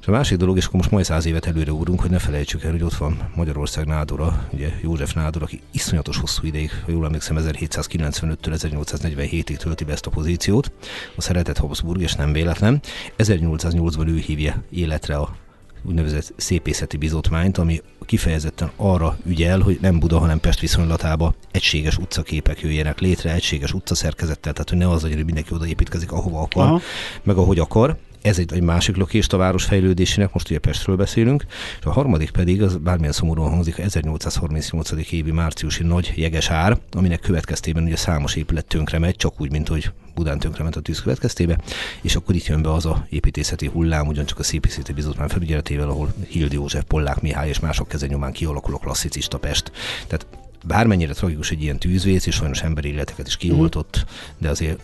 És 0.00 0.06
a 0.06 0.10
másik 0.10 0.38
dolog, 0.38 0.56
és 0.56 0.64
akkor 0.64 0.76
most 0.78 0.90
majd 0.90 1.04
száz 1.04 1.26
évet 1.26 1.46
előre 1.46 1.72
úrunk, 1.72 2.00
hogy 2.00 2.10
ne 2.10 2.18
felejtsük 2.18 2.64
el, 2.64 2.70
hogy 2.70 2.82
ott 2.82 2.94
van 2.94 3.30
Magyarország 3.34 3.86
nádora, 3.86 4.48
ugye 4.52 4.68
József 4.82 5.12
Nádor, 5.12 5.42
aki 5.42 5.60
iszonyatos 5.70 6.16
hosszú 6.16 6.46
ideig, 6.46 6.70
ha 6.84 6.90
jól 6.90 7.04
emlékszem, 7.04 7.36
1795-től 7.38 8.36
1847-ig 8.42 9.56
tölti 9.56 9.84
be 9.84 9.92
ezt 9.92 10.06
a 10.06 10.10
pozíciót. 10.10 10.72
A 11.16 11.20
szeretett 11.20 11.58
Habsburg, 11.58 12.00
és 12.00 12.14
nem 12.14 12.32
véletlen. 12.32 12.80
1808-ban 13.18 14.06
ő 14.06 14.18
hívja 14.18 14.62
életre 14.70 15.16
a 15.16 15.36
úgynevezett 15.82 16.32
szépészeti 16.36 16.96
bizotmányt, 16.96 17.58
ami 17.58 17.82
kifejezetten 18.00 18.70
arra 18.76 19.16
ügyel, 19.24 19.60
hogy 19.60 19.78
nem 19.80 19.98
Buda, 19.98 20.18
hanem 20.18 20.40
Pest 20.40 20.60
viszonylatába 20.60 21.34
egységes 21.50 21.96
utcaképek 21.96 22.60
jöjjenek 22.60 23.00
létre, 23.00 23.32
egységes 23.32 23.72
utcaszerkezettel, 23.72 24.52
tehát 24.52 24.68
hogy 24.68 24.78
ne 24.78 24.88
az 24.88 25.02
legyen, 25.02 25.16
hogy 25.16 25.26
mindenki 25.26 25.54
oda 25.54 25.66
építkezik, 25.66 26.12
ahova 26.12 26.40
akar, 26.40 26.64
Aha. 26.64 26.80
meg 27.22 27.36
ahogy 27.36 27.58
akar. 27.58 27.96
Ez 28.26 28.38
egy, 28.38 28.52
egy 28.52 28.62
másik 28.62 28.96
lökést 28.96 29.32
a 29.32 29.36
város 29.36 29.64
fejlődésének, 29.64 30.32
most 30.32 30.50
ugye 30.50 30.58
Pestről 30.58 30.96
beszélünk, 30.96 31.44
és 31.78 31.84
a 31.84 31.92
harmadik 31.92 32.30
pedig, 32.30 32.62
az 32.62 32.76
bármilyen 32.76 33.12
szomorúan 33.12 33.50
hangzik, 33.50 33.78
1838. 33.78 34.90
évi 35.10 35.30
márciusi 35.30 35.82
nagy 35.82 36.12
jeges 36.16 36.50
ár, 36.50 36.78
aminek 36.92 37.20
következtében 37.20 37.84
ugye 37.84 37.96
számos 37.96 38.34
épület 38.34 38.66
tönkre 38.66 38.98
megy, 38.98 39.16
csak 39.16 39.40
úgy, 39.40 39.50
mint 39.50 39.68
hogy 39.68 39.90
Budán 40.14 40.40
ment 40.58 40.76
a 40.76 40.80
tűz 40.80 41.00
következtébe, 41.00 41.58
és 42.00 42.16
akkor 42.16 42.34
itt 42.34 42.46
jön 42.46 42.62
be 42.62 42.72
az 42.72 42.86
a 42.86 43.06
építészeti 43.08 43.66
hullám, 43.66 44.06
ugyancsak 44.06 44.38
a 44.38 44.42
CPCT 44.42 44.94
Bizottság 44.94 45.28
felügyeletével, 45.28 45.88
ahol 45.88 46.14
Hildi 46.28 46.54
József, 46.54 46.84
Pollák 46.84 47.20
Mihály 47.20 47.48
és 47.48 47.60
mások 47.60 47.88
kezenyomán 47.88 48.32
kialakul 48.32 48.74
a 48.74 48.78
klasszicista 48.78 49.38
Pest. 49.38 49.72
Tehát 50.06 50.26
bármennyire 50.64 51.12
tragikus 51.12 51.50
egy 51.50 51.62
ilyen 51.62 51.78
tűzvész, 51.78 52.26
és 52.26 52.34
sajnos 52.34 52.62
emberi 52.62 52.88
életeket 52.88 53.26
is 53.26 53.36
kioltott, 53.36 54.04
de 54.38 54.48
azért 54.48 54.80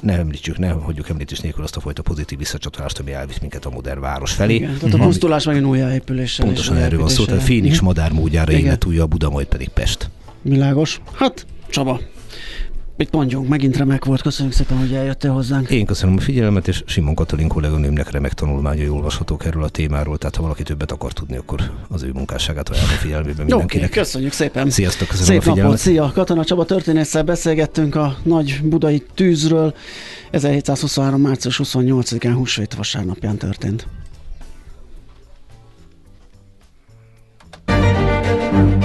ne 0.00 0.18
említsük, 0.18 0.58
ne 0.58 0.68
hagyjuk 0.68 1.08
említés 1.08 1.40
nélkül 1.40 1.64
azt 1.64 1.76
a 1.76 1.80
fajta 1.80 2.02
pozitív 2.02 2.38
visszacsatolást, 2.38 2.98
ami 2.98 3.12
elvisz 3.12 3.38
minket 3.38 3.64
a 3.64 3.70
modern 3.70 4.00
város 4.00 4.32
felé. 4.32 4.54
Igen, 4.54 4.78
tehát 4.78 4.94
a 4.94 4.98
pusztulás 4.98 5.44
megint 5.44 5.64
újjáépüléssel. 5.64 6.46
Pontosan 6.46 6.76
erről 6.76 6.98
van 6.98 7.08
szó, 7.08 7.24
tehát 7.24 7.42
Fénix 7.42 7.72
uh-huh. 7.72 7.86
madár 7.86 8.12
módjára 8.12 8.52
élet 8.52 8.84
újja, 8.84 9.06
Buda, 9.06 9.30
majd 9.30 9.46
pedig 9.46 9.68
Pest. 9.68 10.10
Világos. 10.42 11.00
Hát, 11.12 11.46
Csaba, 11.70 12.00
Mit 12.98 13.12
mondjunk, 13.12 13.48
megint 13.48 13.76
remek 13.76 14.04
volt, 14.04 14.22
köszönjük 14.22 14.54
szépen, 14.54 14.78
hogy 14.78 14.92
eljöttél 14.92 15.32
hozzánk. 15.32 15.70
Én 15.70 15.86
köszönöm 15.86 16.16
a 16.16 16.20
figyelmet, 16.20 16.68
és 16.68 16.82
Simon 16.86 17.14
Katalin 17.14 17.48
kolléganőmnek 17.48 18.10
remek 18.10 18.32
tanulmányai 18.32 18.88
olvashatók 18.88 19.44
erről 19.44 19.62
a 19.62 19.68
témáról, 19.68 20.18
tehát 20.18 20.36
ha 20.36 20.42
valaki 20.42 20.62
többet 20.62 20.92
akar 20.92 21.12
tudni, 21.12 21.36
akkor 21.36 21.70
az 21.88 22.02
ő 22.02 22.10
munkásságát 22.12 22.68
ajánlom 22.68 22.96
figyelmébe 22.96 23.42
mindenkinek. 23.42 23.88
Okay, 23.90 24.02
köszönjük 24.02 24.32
szépen. 24.32 24.70
Sziasztok, 24.70 25.08
köszönöm 25.08 25.26
Szép 25.26 25.38
a 25.38 25.40
figyelmet. 25.40 25.64
napot, 25.64 25.78
szia! 25.78 26.10
Katona 26.14 26.44
Csaba 26.44 26.64
történésszel 26.64 27.22
beszélgettünk 27.22 27.94
a 27.94 28.16
nagy 28.22 28.60
budai 28.62 29.02
tűzről. 29.14 29.74
1723. 30.30 31.20
március 31.20 31.60
28-án 31.64 32.32
húsvét 32.34 32.74
vasárnapján 32.74 33.36
történt. 33.36 33.86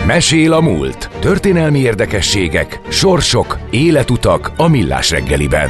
Mesél 0.08 0.54
a 0.54 0.62
múlt. 0.62 1.10
Történelmi 1.20 1.80
érdekességek, 1.80 2.82
sorsok, 2.90 3.58
életutak 3.70 4.52
a 4.58 4.68
millás 4.68 5.10
reggeliben. 5.10 5.70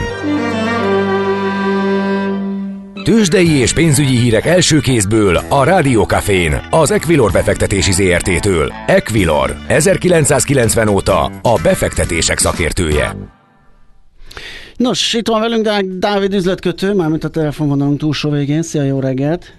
Tőzsdei 3.03 3.49
és 3.49 3.73
pénzügyi 3.73 4.17
hírek 4.17 4.45
első 4.45 4.79
kézből 4.79 5.39
a 5.49 5.63
Rádiókafén, 5.63 6.61
az 6.69 6.91
Equilor 6.91 7.31
befektetési 7.31 7.91
ZRT-től. 7.91 8.73
Equilor, 8.87 9.55
1990 9.67 10.87
óta 10.87 11.23
a 11.41 11.59
befektetések 11.63 12.37
szakértője. 12.37 13.15
Nos, 14.77 15.13
itt 15.13 15.27
van 15.27 15.39
velünk 15.39 15.67
Dávid 15.81 16.33
üzletkötő, 16.33 16.93
mármint 16.93 17.23
a 17.23 17.29
telefonvonalunk 17.29 17.99
túlsó 17.99 18.29
végén. 18.29 18.61
Szia, 18.61 18.83
jó 18.83 18.99
reggelt! 18.99 19.53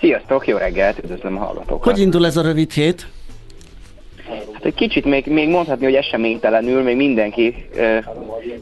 Sziasztok, 0.00 0.46
jó 0.46 0.56
reggelt, 0.56 0.98
üdvözlöm 0.98 1.36
a 1.36 1.44
hallgatókat! 1.44 1.92
Hogy 1.92 2.00
indul 2.00 2.26
ez 2.26 2.36
a 2.36 2.42
rövid 2.42 2.72
hét? 2.72 3.06
Hát 4.52 4.64
egy 4.64 4.74
kicsit 4.74 5.04
még, 5.04 5.26
még 5.26 5.48
mondhatni, 5.48 5.84
hogy 5.84 5.94
eseménytelenül, 5.94 6.82
még 6.82 6.96
mindenki 6.96 7.68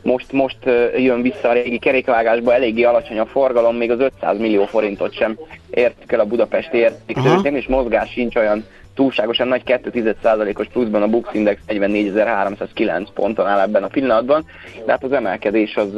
most, 0.03 0.33
most 0.33 0.57
jön 0.97 1.23
vissza 1.23 1.49
a 1.49 1.53
régi 1.53 1.79
kerékvágásba, 1.79 2.55
eléggé 2.55 2.83
alacsony 2.83 3.19
a 3.19 3.27
forgalom, 3.27 3.77
még 3.77 3.91
az 3.91 4.01
500 4.01 4.39
millió 4.39 4.67
forintot 4.67 5.15
sem 5.15 5.39
értik 5.71 6.13
el 6.13 6.21
a 6.21 6.25
budapesti 6.25 6.77
értéktőzsdén, 6.77 7.57
és 7.57 7.67
mozgás 7.67 8.11
sincs 8.11 8.37
olyan 8.37 8.65
túlságosan 8.95 9.49
nagy 9.49 9.63
2,1%-os 9.67 10.67
pluszban 10.67 11.03
a 11.03 11.07
Bux 11.07 11.35
Index 11.35 11.61
44.309 11.69 13.07
ponton 13.15 13.47
áll 13.47 13.61
ebben 13.61 13.83
a 13.83 13.87
pillanatban, 13.87 14.45
de 14.87 14.93
hát 14.93 15.05
az 15.05 15.13
emelkedés 15.13 15.77
az 15.77 15.91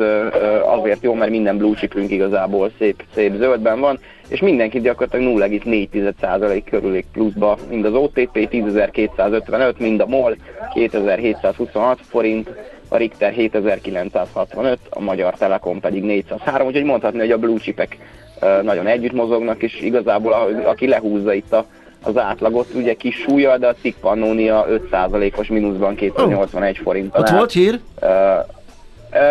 azért 0.62 1.02
jó, 1.02 1.14
mert 1.14 1.30
minden 1.30 1.56
blue 1.56 1.74
chipünk 1.74 2.10
igazából 2.10 2.70
szép, 2.78 3.04
szép 3.14 3.34
zöldben 3.36 3.80
van, 3.80 3.98
és 4.28 4.40
mindenki 4.40 4.80
gyakorlatilag 4.80 5.38
0,4% 5.38 6.62
körülék 6.70 7.06
pluszba, 7.12 7.58
mind 7.70 7.84
az 7.84 7.94
OTP 7.94 8.48
10.255, 8.50 9.76
mind 9.78 10.00
a 10.00 10.06
MOL 10.06 10.36
2.726 10.74 11.96
forint, 12.00 12.50
a 12.88 12.96
Richter 12.96 13.32
7965, 13.32 14.78
a 14.90 15.00
Magyar 15.00 15.34
Telekom 15.34 15.80
pedig 15.80 16.02
403, 16.02 16.66
úgyhogy 16.66 16.84
mondhatni, 16.84 17.18
hogy 17.18 17.30
a 17.30 17.38
blue 17.38 17.58
chipek 17.58 17.98
nagyon 18.62 18.86
együtt 18.86 19.12
mozognak, 19.12 19.62
és 19.62 19.80
igazából 19.80 20.32
aki 20.64 20.88
lehúzza 20.88 21.32
itt 21.32 21.52
a 21.52 21.66
az 22.04 22.18
átlagot, 22.18 22.66
ugye 22.75 22.94
kis 22.94 23.16
súlya, 23.16 23.58
de 23.58 23.66
a 23.66 23.75
cikk 23.80 23.96
Pannonia 24.00 24.66
5%-os 24.90 25.49
mínuszban 25.49 25.94
281 25.94 26.76
forint. 26.76 27.19
Ott 27.19 27.28
volt 27.28 27.52
hír? 27.52 27.80
Uh, 28.02 28.10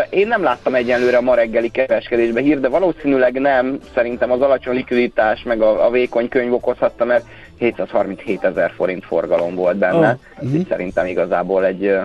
én 0.09 0.27
nem 0.27 0.43
láttam 0.43 0.75
egyenlőre 0.75 1.17
a 1.17 1.21
ma 1.21 1.35
reggeli 1.35 1.69
kereskedésbe 1.69 2.41
hír, 2.41 2.59
de 2.59 2.67
valószínűleg 2.67 3.39
nem. 3.39 3.79
Szerintem 3.93 4.31
az 4.31 4.41
alacsony 4.41 4.75
likviditás 4.75 5.43
meg 5.43 5.61
a, 5.61 5.85
a 5.85 5.89
vékony 5.89 6.29
könyv 6.29 6.53
okozhatta, 6.53 7.05
mert 7.05 7.25
737 7.57 8.43
ezer 8.43 8.71
forint 8.75 9.05
forgalom 9.05 9.55
volt 9.55 9.77
benne. 9.77 10.17
Oh. 10.37 10.45
Uh-huh. 10.47 10.67
Szerintem 10.67 11.05
igazából 11.05 11.65
egy 11.65 11.95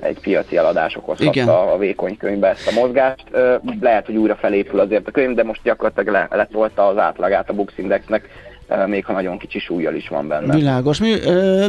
egy 0.00 0.20
piaci 0.20 0.56
eladás 0.56 0.96
okozhatta 0.96 1.30
Igen. 1.30 1.48
a 1.48 1.78
vékony 1.78 2.16
könyvbe 2.16 2.48
ezt 2.48 2.68
a 2.68 2.80
mozgást. 2.80 3.24
Lehet, 3.80 4.06
hogy 4.06 4.16
újra 4.16 4.36
felépül 4.36 4.80
azért 4.80 5.08
a 5.08 5.10
könyv, 5.10 5.34
de 5.34 5.44
most 5.44 5.60
gyakorlatilag 5.62 6.08
le, 6.08 6.36
letolta 6.36 6.86
az 6.86 6.98
átlagát 6.98 7.50
a 7.50 7.52
Bux 7.52 7.72
Indexnek 7.76 8.28
még 8.86 9.04
ha 9.04 9.12
nagyon 9.12 9.38
kicsi 9.38 9.58
súlyjal 9.58 9.94
is 9.94 10.08
van 10.08 10.28
benne. 10.28 10.54
Világos. 10.54 11.00
Mi, 11.00 11.14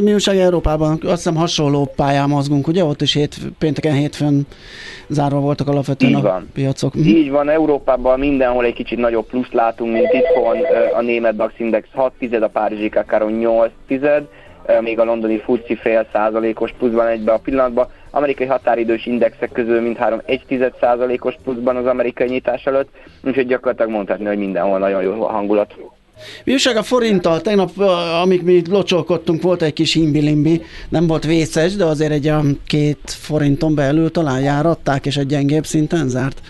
mi 0.02 0.12
újság 0.12 0.36
Európában? 0.36 0.90
Azt 0.90 1.10
hiszem 1.10 1.34
hasonló 1.34 1.92
pályán 1.96 2.28
mozgunk, 2.28 2.66
ugye? 2.66 2.84
Ott 2.84 3.02
is 3.02 3.12
hét, 3.14 3.36
pénteken 3.58 3.92
hétfőn 3.94 4.46
zárva 5.08 5.40
voltak 5.40 5.68
alapvetően 5.68 6.12
Így 6.12 6.22
van. 6.22 6.42
a 6.42 6.44
piacok. 6.52 6.94
Mhm. 6.94 7.04
Így 7.06 7.30
van, 7.30 7.48
Európában 7.48 8.18
mindenhol 8.18 8.64
egy 8.64 8.74
kicsit 8.74 8.98
nagyobb 8.98 9.26
pluszt 9.26 9.52
látunk, 9.52 9.92
mint 9.92 10.12
itthon. 10.12 10.56
A 10.96 11.00
német 11.00 11.36
DAX 11.36 11.52
Index 11.56 11.88
6 11.92 12.12
tized, 12.18 12.42
a 12.42 12.48
Párizsi 12.48 12.88
Kakaron 12.88 13.32
8 13.32 13.70
tized, 13.86 14.22
még 14.80 14.98
a 14.98 15.04
londoni 15.04 15.38
FUCI 15.38 15.74
fél 15.74 16.06
százalékos 16.12 16.72
pluszban 16.78 17.06
egybe 17.06 17.32
a 17.32 17.38
pillanatban. 17.38 17.86
Amerikai 18.10 18.46
határidős 18.46 19.06
indexek 19.06 19.52
közül 19.52 19.80
mindhárom 19.80 20.20
1 20.24 20.42
tized 20.46 20.72
százalékos 20.80 21.34
pluszban 21.44 21.76
az 21.76 21.86
amerikai 21.86 22.28
nyitás 22.28 22.66
előtt, 22.66 22.88
úgyhogy 23.24 23.46
gyakorlatilag 23.46 23.90
mondhatni, 23.90 24.24
hogy 24.24 24.38
mindenhol 24.38 24.78
nagyon 24.78 25.02
jó 25.02 25.24
hangulat. 25.24 25.74
Mi 26.44 26.52
újság 26.52 26.76
a 26.76 26.82
forinttal? 26.82 27.40
Tegnap, 27.40 27.78
amíg 28.22 28.42
mi 28.42 28.62
locsolkodtunk, 28.68 29.42
volt 29.42 29.62
egy 29.62 29.72
kis 29.72 29.92
himbilimbi, 29.92 30.62
nem 30.88 31.06
volt 31.06 31.24
vészes, 31.24 31.74
de 31.74 31.84
azért 31.84 32.12
egy 32.12 32.26
a 32.26 32.42
két 32.66 32.98
forinton 33.06 33.74
belül 33.74 34.10
talán 34.10 34.40
járatták, 34.40 35.06
és 35.06 35.16
egy 35.16 35.26
gyengébb 35.26 35.66
szinten 35.66 36.08
zárt. 36.08 36.40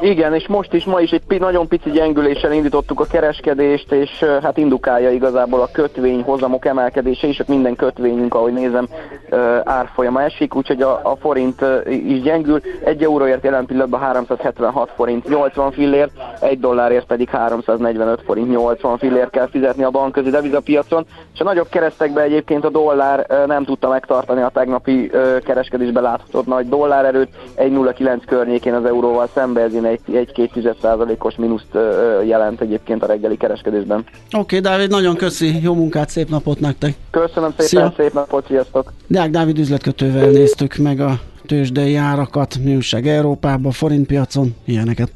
Igen, 0.00 0.34
és 0.34 0.46
most 0.46 0.72
is, 0.72 0.84
ma 0.84 1.00
is 1.00 1.10
egy 1.10 1.40
nagyon 1.40 1.68
pici 1.68 1.90
gyengüléssel 1.90 2.52
indítottuk 2.52 3.00
a 3.00 3.04
kereskedést, 3.04 3.92
és 3.92 4.24
hát 4.42 4.56
indukálja 4.56 5.10
igazából 5.10 5.60
a 5.60 5.68
kötvény 5.72 6.22
hozamok 6.22 6.64
emelkedése 6.64 7.26
is, 7.26 7.42
minden 7.46 7.76
kötvényünk, 7.76 8.34
ahogy 8.34 8.52
nézem, 8.52 8.88
árfolyama 9.64 10.22
esik, 10.22 10.54
úgyhogy 10.54 10.82
a, 10.82 11.00
a 11.02 11.16
forint 11.16 11.64
is 11.86 12.20
gyengül. 12.20 12.60
Egy 12.84 13.02
euróért 13.02 13.44
jelen 13.44 13.66
pillanatban 13.66 14.00
376 14.00 14.90
forint 14.94 15.28
80 15.28 15.72
fillért, 15.72 16.10
egy 16.40 16.60
dollárért 16.60 17.06
pedig 17.06 17.28
345 17.28 18.22
forint 18.24 18.50
80 18.50 18.98
fillért 18.98 19.30
kell 19.30 19.48
fizetni 19.48 19.84
a 19.84 19.90
bankközi 19.90 20.30
devizapiacon, 20.30 21.04
és 21.34 21.40
a 21.40 21.44
nagyobb 21.44 21.68
keresztekben 21.68 22.24
egyébként 22.24 22.64
a 22.64 22.70
dollár 22.70 23.26
nem 23.46 23.64
tudta 23.64 23.88
megtartani 23.88 24.42
a 24.42 24.50
tegnapi 24.54 25.10
kereskedésben 25.44 26.02
láthatott 26.02 26.46
nagy 26.46 26.68
dollárerőt, 26.68 27.28
1,09 27.56 28.22
környékén 28.26 28.74
az 28.74 28.84
euróval 28.84 29.28
szembe, 29.34 29.61
ez 29.62 29.72
egy, 29.84 30.14
egy 30.14 30.32
2 30.32 30.74
százalékos 30.82 31.34
mínuszt 31.36 31.78
jelent 32.26 32.60
egyébként 32.60 33.02
a 33.02 33.06
reggeli 33.06 33.36
kereskedésben. 33.36 33.98
Oké, 33.98 34.36
okay, 34.38 34.60
Dávid, 34.60 34.90
nagyon 34.90 35.16
köszi, 35.16 35.62
jó 35.62 35.74
munkát, 35.74 36.08
szép 36.08 36.28
napot 36.28 36.60
nektek! 36.60 36.94
Köszönöm 37.10 37.50
szépen, 37.50 37.66
Szia. 37.66 37.92
szép 37.96 38.12
napot, 38.12 38.46
sziasztok! 38.46 38.92
Deák 39.06 39.30
Dávid 39.30 39.58
üzletkötővel 39.58 40.30
néztük 40.30 40.76
meg 40.76 41.00
a 41.00 41.20
tőzsdei 41.46 41.96
árakat, 41.96 42.58
műség 42.64 43.06
Európában, 43.06 43.72
forintpiacon, 43.72 44.54
ilyeneket. 44.64 45.12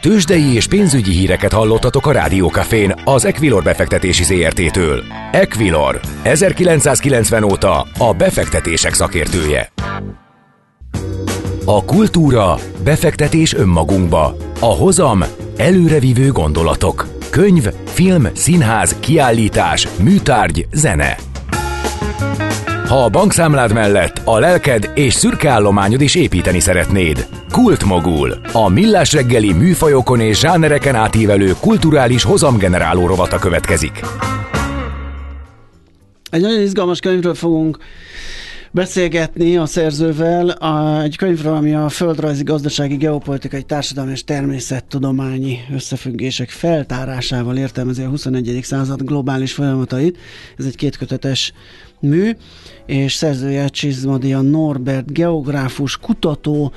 Tőzsdei 0.00 0.54
és 0.54 0.66
pénzügyi 0.66 1.10
híreket 1.10 1.52
hallottatok 1.52 2.06
a 2.06 2.12
Rádiókafén 2.12 2.94
az 3.04 3.24
Equilor 3.24 3.62
befektetési 3.62 4.24
ZRT-től. 4.24 5.02
Equilor, 5.32 6.00
1990 6.22 7.42
óta 7.42 7.86
a 7.98 8.14
befektetések 8.18 8.92
szakértője. 8.94 9.72
A 11.70 11.84
kultúra, 11.84 12.58
befektetés 12.84 13.54
önmagunkba. 13.54 14.36
A 14.60 14.66
hozam, 14.66 15.24
előrevívő 15.56 16.30
gondolatok. 16.30 17.06
Könyv, 17.30 17.66
film, 17.84 18.28
színház, 18.32 18.96
kiállítás, 19.00 19.88
műtárgy, 20.02 20.66
zene. 20.72 21.16
Ha 22.86 23.04
a 23.04 23.08
bankszámlád 23.08 23.72
mellett 23.72 24.20
a 24.24 24.38
lelked 24.38 24.90
és 24.94 25.14
szürke 25.14 25.48
állományod 25.48 26.00
is 26.00 26.14
építeni 26.14 26.60
szeretnéd. 26.60 27.26
Kultmogul. 27.52 28.40
A 28.52 28.68
millás 28.68 29.12
reggeli 29.12 29.52
műfajokon 29.52 30.20
és 30.20 30.38
zsánereken 30.38 30.94
átívelő 30.94 31.52
kulturális 31.60 32.22
hozamgeneráló 32.22 33.06
rovata 33.06 33.38
következik. 33.38 34.00
Egy 36.30 36.40
nagyon 36.40 36.60
izgalmas 36.60 37.00
könyvről 37.00 37.34
fogunk 37.34 37.78
beszélgetni 38.70 39.56
a 39.56 39.66
szerzővel 39.66 40.52
egy 41.02 41.16
könyvről, 41.16 41.54
ami 41.54 41.74
a 41.74 41.88
földrajzi, 41.88 42.42
gazdasági, 42.42 42.96
geopolitikai, 42.96 43.62
társadalmi 43.62 44.10
és 44.10 44.24
természettudományi 44.24 45.58
összefüggések 45.74 46.50
feltárásával 46.50 47.56
értelmezi 47.56 48.02
a 48.02 48.08
21. 48.08 48.58
század 48.62 49.02
globális 49.02 49.52
folyamatait. 49.52 50.18
Ez 50.58 50.64
egy 50.64 50.76
kétkötetes 50.76 51.52
mű, 52.00 52.30
és 52.88 53.12
szerzője 53.12 53.68
Csizmadia 53.68 54.40
Norbert, 54.40 55.12
geográfus, 55.12 55.96
kutató, 55.96 56.72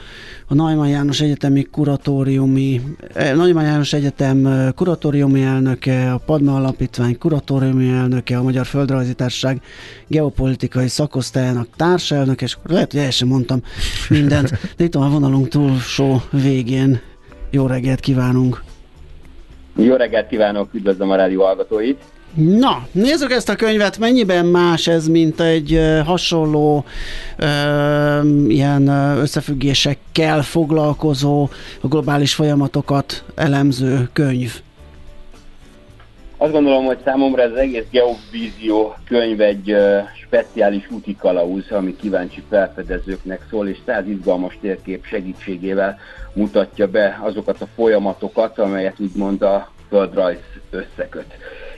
a 0.47 0.53
Neumann 0.53 0.89
János 0.89 1.21
Egyetemi 1.21 1.63
Kuratóriumi, 1.63 2.81
eh, 3.13 3.35
Neumann 3.35 3.65
János 3.65 3.93
Egyetem 3.93 4.45
eh, 4.45 4.71
kuratóriumi 4.75 5.41
elnöke, 5.41 6.13
a 6.13 6.17
Padma 6.25 6.55
Alapítvány 6.55 7.17
kuratóriumi 7.17 7.89
elnöke, 7.89 8.37
a 8.37 8.43
Magyar 8.43 8.65
Földrajzi 8.65 9.13
Társaság 9.13 9.61
geopolitikai 10.07 10.87
szakosztályának 10.87 11.67
társelnöke, 11.75 12.45
és 12.45 12.57
lehet, 12.63 12.91
hogy 12.91 13.01
el 13.01 13.11
sem 13.11 13.27
mondtam 13.27 13.61
mindent, 14.09 14.49
de 14.77 14.83
itt 14.83 14.93
van 14.93 15.07
a 15.07 15.09
vonalunk 15.09 15.47
túlsó 15.47 16.21
végén. 16.31 16.99
Jó 17.51 17.67
reggelt 17.67 17.99
kívánunk! 17.99 18.63
Jó 19.75 19.95
reggelt 19.95 20.27
kívánok, 20.27 20.73
üdvözlöm 20.73 21.09
a 21.09 21.15
rádió 21.15 21.43
hallgatóit! 21.43 22.01
Na, 22.35 22.87
nézzük 22.91 23.31
ezt 23.31 23.49
a 23.49 23.55
könyvet, 23.55 23.97
mennyiben 23.97 24.45
más 24.45 24.87
ez, 24.87 25.07
mint 25.07 25.39
egy 25.39 25.79
hasonló 26.05 26.85
uh, 27.39 28.47
ilyen 28.47 28.87
összefüggésekkel 29.17 30.41
foglalkozó, 30.41 31.49
a 31.81 31.87
globális 31.87 32.33
folyamatokat 32.33 33.23
elemző 33.35 34.09
könyv? 34.13 34.51
Azt 36.37 36.51
gondolom, 36.51 36.85
hogy 36.85 36.97
számomra 37.03 37.41
ez 37.41 37.51
az 37.51 37.57
egész 37.57 37.85
Geovízió 37.91 38.95
könyv 39.07 39.41
egy 39.41 39.71
uh, 39.71 39.97
speciális 40.25 40.91
úti 40.91 41.15
kalauz, 41.15 41.71
ami 41.71 41.95
kíváncsi 41.95 42.43
felfedezőknek 42.49 43.41
szól, 43.49 43.67
és 43.67 43.77
száz 43.85 44.07
izgalmas 44.07 44.57
térkép 44.61 45.05
segítségével 45.05 45.99
mutatja 46.33 46.87
be 46.87 47.19
azokat 47.23 47.61
a 47.61 47.67
folyamatokat, 47.75 48.59
amelyet 48.59 48.99
úgymond 48.99 49.41
a 49.41 49.71
földrajz 49.89 50.39
összeköt. 50.69 51.33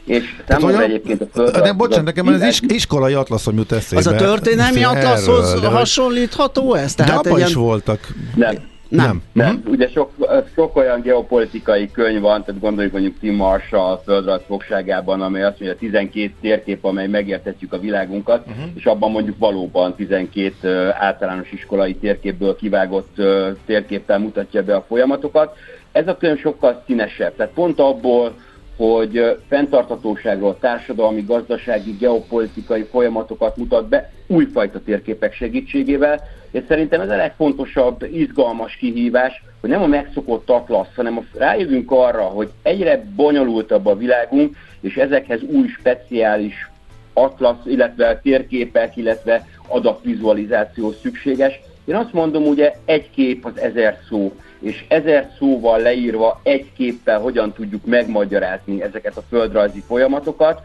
És 0.05 0.35
számomra 0.47 0.77
olyan, 0.77 0.89
egyébként 0.89 1.21
a 1.21 1.25
föld... 1.33 1.57
De 1.57 1.73
bocsánat, 1.73 2.05
nekem 2.05 2.27
az 2.27 2.41
is, 2.41 2.61
iskolai 2.67 3.13
atlaszom 3.13 3.57
jut 3.57 3.71
eszébe. 3.71 3.99
Az 3.99 4.07
a 4.07 4.15
történelmi 4.15 4.83
atlaszhoz 4.83 5.53
erről, 5.53 5.69
hasonlítható 5.69 6.73
ez? 6.73 6.95
Tehát 6.95 7.23
de 7.23 7.29
egy 7.29 7.35
ilyen... 7.35 7.47
is 7.47 7.53
voltak. 7.53 7.99
Nem. 8.35 8.71
Nem. 8.93 9.07
Nem. 9.07 9.21
nem. 9.31 9.55
Uh-huh. 9.55 9.71
Ugye 9.71 9.87
sok, 9.87 10.11
sok 10.55 10.75
olyan 10.75 11.01
geopolitikai 11.01 11.91
könyv 11.91 12.21
van, 12.21 12.43
tehát 12.43 12.61
gondoljuk 12.61 12.93
mondjuk 12.93 13.19
Tim 13.19 13.35
Marshall 13.35 14.01
földrajz 14.05 14.41
fogságában, 14.47 15.21
amely 15.21 15.43
azt 15.43 15.59
mondja, 15.59 15.77
12 15.77 16.33
térkép, 16.41 16.85
amely 16.85 17.07
megértetjük 17.07 17.73
a 17.73 17.79
világunkat, 17.79 18.47
uh-huh. 18.47 18.63
és 18.75 18.85
abban 18.85 19.11
mondjuk 19.11 19.37
valóban 19.37 19.95
12 19.95 20.53
uh, 20.63 21.03
általános 21.03 21.51
iskolai 21.51 21.95
térképből 21.95 22.55
kivágott 22.55 23.17
uh, 23.17 23.47
térképpel 23.65 24.19
mutatja 24.19 24.63
be 24.63 24.75
a 24.75 24.85
folyamatokat. 24.87 25.55
Ez 25.91 26.07
a 26.07 26.17
könyv 26.17 26.39
sokkal 26.39 26.83
színesebb, 26.85 27.35
tehát 27.35 27.53
pont 27.53 27.79
abból 27.79 28.33
hogy 28.77 29.37
fenntarthatóságról, 29.47 30.57
társadalmi, 30.59 31.21
gazdasági, 31.21 31.91
geopolitikai 31.99 32.83
folyamatokat 32.83 33.57
mutat 33.57 33.87
be 33.87 34.11
újfajta 34.27 34.81
térképek 34.85 35.33
segítségével, 35.33 36.21
és 36.51 36.63
szerintem 36.67 37.01
ez 37.01 37.09
a 37.09 37.15
legfontosabb, 37.15 38.07
izgalmas 38.11 38.75
kihívás, 38.75 39.43
hogy 39.61 39.69
nem 39.69 39.81
a 39.81 39.87
megszokott 39.87 40.49
atlasz, 40.49 40.95
hanem 40.95 41.27
rájövünk 41.33 41.91
arra, 41.91 42.21
hogy 42.21 42.49
egyre 42.61 43.05
bonyolultabb 43.15 43.85
a 43.85 43.95
világunk, 43.95 44.55
és 44.81 44.95
ezekhez 44.95 45.41
új 45.41 45.67
speciális 45.67 46.69
atlasz, 47.13 47.65
illetve 47.65 48.19
térképek, 48.23 48.97
illetve 48.97 49.47
adatvizualizáció 49.67 50.91
szükséges. 50.91 51.59
Én 51.85 51.95
azt 51.95 52.13
mondom, 52.13 52.43
ugye 52.43 52.73
egy 52.85 53.09
kép 53.09 53.45
az 53.45 53.59
ezer 53.59 53.99
szó 54.09 54.33
és 54.63 54.85
ezer 54.87 55.29
szóval 55.37 55.79
leírva 55.79 56.39
egy 56.43 56.65
képpel 56.77 57.19
hogyan 57.19 57.53
tudjuk 57.53 57.85
megmagyarázni 57.85 58.81
ezeket 58.81 59.17
a 59.17 59.23
földrajzi 59.29 59.83
folyamatokat. 59.87 60.61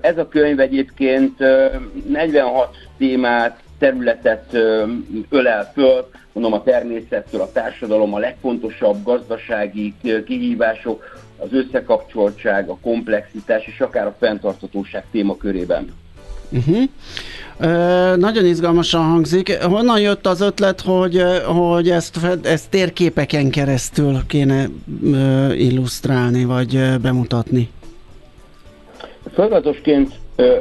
Ez 0.00 0.18
a 0.18 0.28
könyv 0.28 0.60
egyébként 0.60 1.38
46 2.08 2.76
témát, 2.98 3.58
területet 3.78 4.56
ölel 5.28 5.70
föl, 5.72 6.08
mondom 6.32 6.52
a 6.52 6.62
természettől, 6.62 7.40
a 7.40 7.52
társadalom, 7.52 8.14
a 8.14 8.18
legfontosabb 8.18 9.02
gazdasági 9.04 9.94
kihívások, 10.26 11.22
az 11.38 11.52
összekapcsoltság, 11.52 12.68
a 12.68 12.78
komplexitás 12.82 13.66
és 13.66 13.80
akár 13.80 14.06
a 14.06 14.16
fenntartatóság 14.18 15.04
témakörében. 15.10 15.92
Uh-huh. 16.50 16.82
Nagyon 18.16 18.44
izgalmasan 18.44 19.02
hangzik. 19.02 19.62
Honnan 19.62 20.00
jött 20.00 20.26
az 20.26 20.40
ötlet, 20.40 20.80
hogy, 20.80 21.22
hogy 21.44 21.90
ezt, 21.90 22.18
ezt 22.42 22.70
térképeken 22.70 23.50
keresztül 23.50 24.26
kéne 24.26 24.66
illusztrálni, 25.56 26.44
vagy 26.44 26.76
ö, 26.76 26.96
bemutatni? 26.96 27.68
Feladatosként 29.34 30.12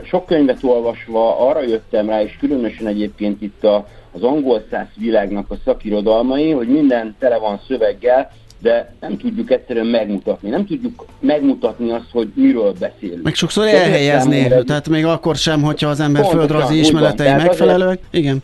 sok 0.03 0.25
könyvet 0.25 0.63
olvasva 0.63 1.49
arra 1.49 1.61
jöttem 1.61 2.09
rá, 2.09 2.21
és 2.21 2.37
különösen 2.39 2.87
egyébként 2.87 3.41
itt 3.41 3.63
az 4.11 4.23
angol 4.23 4.63
száz 4.71 4.87
világnak 4.95 5.51
a 5.51 5.55
szakirodalmai, 5.65 6.51
hogy 6.51 6.67
minden 6.67 7.15
tele 7.19 7.37
van 7.37 7.59
szöveggel, 7.67 8.31
de 8.63 8.93
nem 8.99 9.17
tudjuk 9.17 9.51
egyszerűen 9.51 9.85
megmutatni. 9.85 10.49
Nem 10.49 10.65
tudjuk 10.65 11.05
megmutatni 11.19 11.91
azt, 11.91 12.07
hogy 12.11 12.27
miről 12.33 12.73
beszélünk. 12.79 13.23
Meg 13.23 13.35
sokszor 13.35 13.67
elhelyezni, 13.67 14.47
tehát 14.65 14.89
még 14.89 15.05
akkor 15.05 15.35
sem, 15.35 15.61
hogyha 15.61 15.89
az 15.89 15.99
ember 15.99 16.25
földrajzi 16.25 16.79
ismeretei 16.79 17.31
megfelelőek. 17.31 17.99
Igen. 18.11 18.43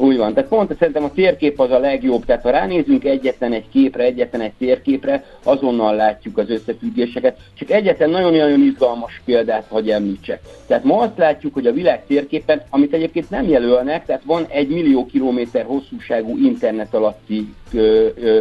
Úgy 0.00 0.16
van, 0.16 0.34
tehát 0.34 0.48
pont 0.48 0.76
szerintem 0.78 1.04
a 1.04 1.12
térkép 1.12 1.60
az 1.60 1.70
a 1.70 1.78
legjobb, 1.78 2.24
tehát 2.24 2.42
ha 2.42 2.50
ránézünk 2.50 3.04
egyetlen 3.04 3.52
egy 3.52 3.68
képre, 3.72 4.02
egyetlen 4.02 4.40
egy 4.40 4.52
térképre, 4.58 5.24
azonnal 5.44 5.94
látjuk 5.94 6.38
az 6.38 6.50
összefüggéseket. 6.50 7.36
Csak 7.54 7.70
egyetlen 7.70 8.10
nagyon-nagyon 8.10 8.60
izgalmas 8.60 9.22
példát 9.24 9.66
hagy 9.68 9.90
említsek. 9.90 10.40
Tehát 10.66 10.84
ma 10.84 10.98
azt 10.98 11.18
látjuk, 11.18 11.54
hogy 11.54 11.66
a 11.66 11.72
világ 11.72 12.06
térképen, 12.06 12.62
amit 12.70 12.92
egyébként 12.92 13.30
nem 13.30 13.48
jelölnek, 13.48 14.06
tehát 14.06 14.22
van 14.24 14.46
egy 14.48 14.68
millió 14.68 15.06
kilométer 15.06 15.64
hosszúságú 15.64 16.36
internet 16.38 16.94
alatti 16.94 17.54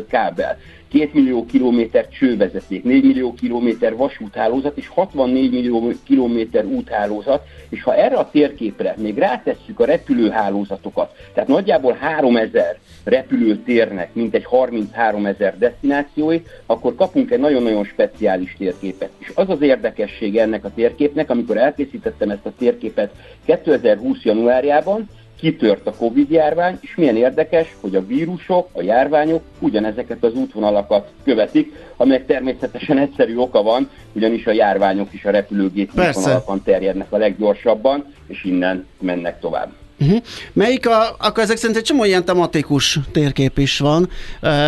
kábel. 0.09 0.57
2 0.91 1.10
millió 1.13 1.45
kilométer 1.45 2.08
csővezeték, 2.08 2.84
4 2.84 3.04
millió 3.04 3.34
kilométer 3.34 3.95
vasúthálózat 3.95 4.78
és 4.78 4.88
64 4.88 5.52
millió 5.52 5.91
kilométer 6.04 6.65
úthálózat, 6.65 7.43
és 7.69 7.84
ha 7.84 7.95
erre 7.95 8.15
a 8.15 8.30
térképre 8.30 8.95
még 8.97 9.17
rátesszük 9.17 9.80
a 9.80 9.86
repülőhálózatokat, 9.86 11.15
tehát 11.34 11.49
nagyjából 11.49 11.93
3000 11.93 12.78
repülőtérnek, 13.04 14.13
mint 14.13 14.34
egy 14.36 14.45
33 14.45 15.25
ezer 15.25 15.58
destinációi, 15.58 16.41
akkor 16.65 16.95
kapunk 16.95 17.32
egy 17.32 17.39
nagyon-nagyon 17.39 17.84
speciális 17.84 18.56
térképet. 18.58 19.10
És 19.17 19.32
az 19.36 19.49
az 19.49 19.62
érdekesség 19.62 20.38
ennek 20.38 20.65
a 20.65 20.71
térképnek, 20.75 21.30
amikor 21.30 21.58
elkészítettem 21.58 22.30
ezt 22.30 22.45
a 22.45 22.54
térképet 22.58 23.12
2020. 23.45 24.23
januárjában, 24.23 25.10
kitört 25.39 25.88
a 25.88 25.93
Covid-járvány, 25.93 26.78
és 26.82 26.95
milyen 26.95 27.15
érdekes, 27.15 27.75
hogy 27.82 27.95
a 27.95 28.06
vírusok, 28.06 28.69
a 28.71 28.82
járványok 28.82 29.41
ugyanezeket 29.60 30.23
az 30.23 30.34
útvonalakat 30.34 31.12
követik, 31.23 31.73
aminek 31.97 32.25
természetesen 32.25 32.97
egyszerű 32.97 33.36
oka 33.36 33.63
van, 33.63 33.89
ugyanis 34.13 34.45
a 34.45 34.52
járványok 34.52 35.13
is 35.13 35.25
a 35.25 35.30
repülőgép 35.30 35.89
útvonalakon 35.89 36.63
terjednek 36.63 37.12
a 37.12 37.17
leggyorsabban, 37.17 38.06
és 38.28 38.43
innen 38.43 38.88
mennek 38.99 39.39
tovább. 39.39 39.71
Uh-huh. 40.02 40.21
Melyik 40.54 40.88
a, 40.88 41.15
akkor 41.19 41.43
ezek 41.43 41.58
szerint 41.58 41.78
egy 41.78 41.84
csomó 41.84 42.04
ilyen 42.04 42.25
tematikus 42.25 42.99
térkép 43.12 43.58
is 43.58 43.80
van, 43.80 44.10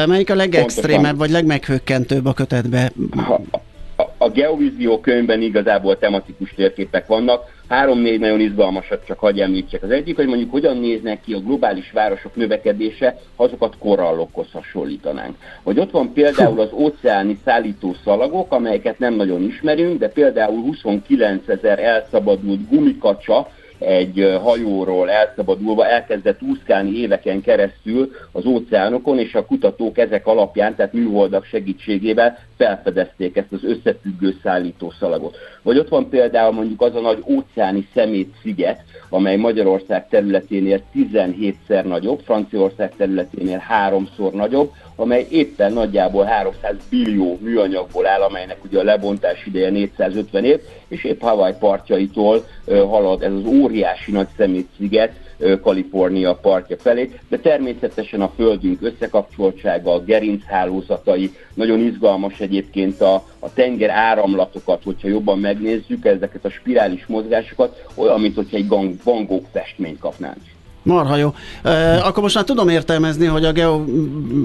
melyik 0.07 0.29
a 0.29 0.35
legextrémebb, 0.35 1.17
vagy 1.17 1.29
legmeghökkentőbb 1.29 2.25
a 2.25 2.33
kötetbe? 2.33 2.91
A, 3.15 3.61
a, 3.95 4.13
a 4.17 4.29
Geovízió 4.29 4.99
könyvben 4.99 5.41
igazából 5.41 5.97
tematikus 5.97 6.53
térképek 6.55 7.07
vannak, 7.07 7.60
Három-négy 7.71 8.19
nagyon 8.19 8.39
izgalmasat 8.39 9.05
csak 9.05 9.19
hagyj 9.19 9.41
említsek. 9.41 9.83
Az 9.83 9.89
egyik, 9.89 10.15
hogy 10.15 10.27
mondjuk 10.27 10.51
hogyan 10.51 10.77
néznek 10.77 11.21
ki 11.21 11.33
a 11.33 11.39
globális 11.39 11.91
városok 11.91 12.35
növekedése, 12.35 13.17
ha 13.35 13.43
azokat 13.43 13.77
korallokhoz 13.79 14.51
hasonlítanánk. 14.51 15.35
Vagy 15.63 15.79
ott 15.79 15.91
van 15.91 16.13
például 16.13 16.59
az 16.59 16.71
óceáni 16.71 17.39
szállító 17.45 17.95
szalagok, 18.03 18.51
amelyeket 18.51 18.99
nem 18.99 19.13
nagyon 19.13 19.43
ismerünk, 19.43 19.99
de 19.99 20.09
például 20.09 20.61
29 20.61 21.47
ezer 21.47 21.79
elszabadult 21.79 22.69
gumikacsa, 22.69 23.47
egy 23.81 24.37
hajóról 24.41 25.09
elszabadulva 25.09 25.87
elkezdett 25.87 26.41
úszkálni 26.41 26.97
éveken 26.97 27.41
keresztül 27.41 28.11
az 28.31 28.45
óceánokon, 28.45 29.19
és 29.19 29.33
a 29.33 29.45
kutatók 29.45 29.97
ezek 29.97 30.27
alapján, 30.27 30.75
tehát 30.75 30.93
műholdak 30.93 31.45
segítségével 31.45 32.37
felfedezték 32.57 33.37
ezt 33.37 33.51
az 33.51 33.63
összefüggő 33.63 34.35
szállítószalagot. 34.43 35.37
Vagy 35.61 35.77
ott 35.77 35.89
van 35.89 36.09
például 36.09 36.51
mondjuk 36.51 36.81
az 36.81 36.95
a 36.95 36.99
nagy 36.99 37.23
óceáni 37.27 37.87
szemét 37.93 38.33
sziget, 38.41 38.83
amely 39.09 39.35
Magyarország 39.35 40.07
területénél 40.09 40.81
17-szer 40.95 41.83
nagyobb, 41.83 42.19
Franciaország 42.25 42.95
területénél 42.95 43.57
háromszor 43.57 44.31
nagyobb, 44.31 44.71
amely 44.95 45.27
éppen 45.29 45.73
nagyjából 45.73 46.23
300 46.23 46.75
billió 46.89 47.37
műanyagból 47.41 48.07
áll, 48.07 48.21
amelynek 48.21 48.63
ugye 48.63 48.79
a 48.79 48.83
lebontás 48.83 49.45
ideje 49.45 49.69
450 49.69 50.43
év, 50.45 50.59
és 50.87 51.03
épp 51.03 51.21
Hawaii 51.21 51.53
partjaitól 51.59 52.45
halad 52.65 53.21
ez 53.23 53.31
az 53.31 53.45
óriási 53.45 54.11
nagy 54.11 54.27
szemétsziget 54.37 55.13
Kalifornia 55.61 56.33
partja 56.33 56.77
felé, 56.79 57.11
de 57.29 57.37
természetesen 57.37 58.21
a 58.21 58.31
földünk 58.35 58.81
összekapcsoltsága, 58.81 59.93
a 59.93 60.03
gerinchálózatai, 60.03 61.31
nagyon 61.53 61.79
izgalmas 61.79 62.39
egyébként 62.39 63.01
a, 63.01 63.13
a 63.39 63.53
tenger 63.53 63.89
áramlatokat, 63.89 64.83
hogyha 64.83 65.07
jobban 65.07 65.39
megnézzük, 65.39 66.05
ezeket 66.05 66.45
a 66.45 66.49
spirális 66.49 67.05
mozgásokat, 67.05 67.83
olyan, 67.95 68.19
mint 68.19 68.35
hogyha 68.35 68.57
egy 68.57 68.67
Van 69.03 69.25
Gogh 69.25 69.47
festményt 69.51 69.99
kapnánk. 69.99 70.37
Marha 70.83 71.15
jó. 71.15 71.33
E, 71.63 72.05
akkor 72.05 72.23
most 72.23 72.35
már 72.35 72.43
tudom 72.43 72.69
értelmezni, 72.69 73.25
hogy 73.25 73.45
a 73.45 73.51
Geo, 73.51 73.83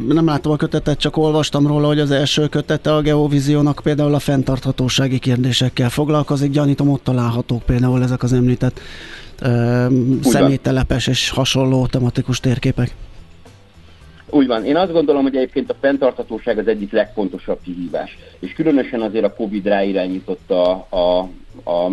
nem 0.09 0.27
láttam 0.27 0.53
a 0.53 0.57
kötetet, 0.57 0.99
csak 0.99 1.17
olvastam 1.17 1.67
róla, 1.67 1.87
hogy 1.87 1.99
az 1.99 2.11
első 2.11 2.47
kötete 2.49 2.95
a 2.95 3.01
Geovíziónak 3.01 3.81
például 3.83 4.15
a 4.15 4.19
fenntarthatósági 4.19 5.19
kérdésekkel 5.19 5.91
foglalkozik. 5.91 6.51
Gyanítom, 6.51 6.91
ott 6.91 7.05
találhatók 7.05 7.63
például 7.63 8.03
ezek 8.03 8.23
az 8.23 8.33
említett 8.33 8.81
e, 9.41 9.89
személytelepes 10.23 11.07
és 11.07 11.31
hasonló 11.31 11.87
tematikus 11.87 12.41
térképek. 12.41 12.95
Úgy 14.31 14.47
van. 14.47 14.65
Én 14.65 14.77
azt 14.77 14.93
gondolom, 14.93 15.23
hogy 15.23 15.37
egyébként 15.37 15.71
a 15.71 15.77
fenntarthatóság 15.81 16.59
az 16.59 16.67
egyik 16.67 16.93
legfontosabb 16.93 17.59
kihívás. 17.63 18.19
És 18.39 18.53
különösen 18.53 19.01
azért 19.01 19.25
a 19.25 19.35
Covid 19.35 19.67
ráirányította 19.67 20.71
a, 20.71 20.97
a, 20.97 21.29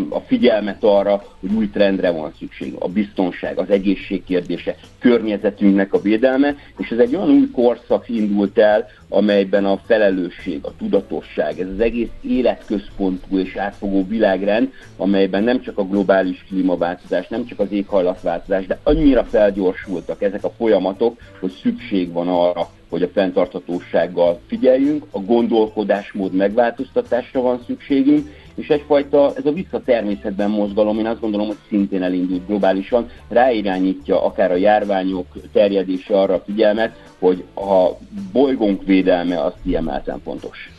a 0.10 0.19
figyelmet 0.26 0.84
arra, 0.84 1.23
hogy 1.39 1.54
új 1.54 1.69
trendre 1.69 2.12
van 2.12 2.34
szükség. 2.39 2.76
A 2.80 2.88
biztonság, 2.88 3.58
az 3.58 3.69
egészség 3.69 4.23
kérdése, 4.23 4.76
környezetünknek 4.99 5.93
a 5.93 6.02
védelme, 6.02 6.56
és 6.78 6.89
ez 6.89 6.97
egy 6.97 7.15
olyan 7.15 7.30
új 7.30 7.49
korszak 7.52 8.10
indult 8.10 8.58
el, 8.58 8.88
amelyben 9.10 9.65
a 9.65 9.78
felelősség, 9.86 10.60
a 10.62 10.76
tudatosság, 10.78 11.60
ez 11.60 11.67
az 11.67 11.80
egész 11.80 12.10
életközpontú 12.21 13.38
és 13.38 13.56
átfogó 13.56 14.08
világrend, 14.08 14.71
amelyben 14.97 15.43
nem 15.43 15.62
csak 15.62 15.78
a 15.78 15.88
globális 15.88 16.45
klímaváltozás, 16.47 17.28
nem 17.28 17.45
csak 17.45 17.60
az 17.60 17.71
éghajlatváltozás, 17.71 18.65
de 18.65 18.80
annyira 18.84 19.23
felgyorsultak 19.23 20.21
ezek 20.21 20.43
a 20.43 20.54
folyamatok, 20.58 21.19
hogy 21.39 21.52
szükség 21.62 22.12
van 22.12 22.28
arra, 22.28 22.69
hogy 22.89 23.04
a 23.04 23.08
fenntarthatósággal 23.13 24.39
figyeljünk, 24.47 25.06
a 25.12 25.19
gondolkodásmód 25.19 26.34
megváltoztatásra 26.34 27.41
van 27.41 27.63
szükségünk, 27.65 28.28
és 28.55 28.67
egyfajta, 28.67 29.33
ez 29.35 29.45
a 29.45 29.51
vissza 29.51 29.81
természetben 29.85 30.49
mozgalom, 30.49 30.99
én 30.99 31.05
azt 31.05 31.19
gondolom, 31.19 31.47
hogy 31.47 31.57
szintén 31.69 32.03
elindult 32.03 32.47
globálisan, 32.47 33.09
ráirányítja 33.29 34.25
akár 34.25 34.51
a 34.51 34.55
járványok 34.55 35.25
terjedése 35.53 36.19
arra 36.19 36.33
a 36.33 36.43
figyelmet, 36.45 36.95
hogy 37.19 37.43
a 37.55 37.87
bolygónk 38.31 38.83
védelme 38.85 39.43
az 39.43 39.53
kiemelten 39.63 40.21
fontos. 40.23 40.71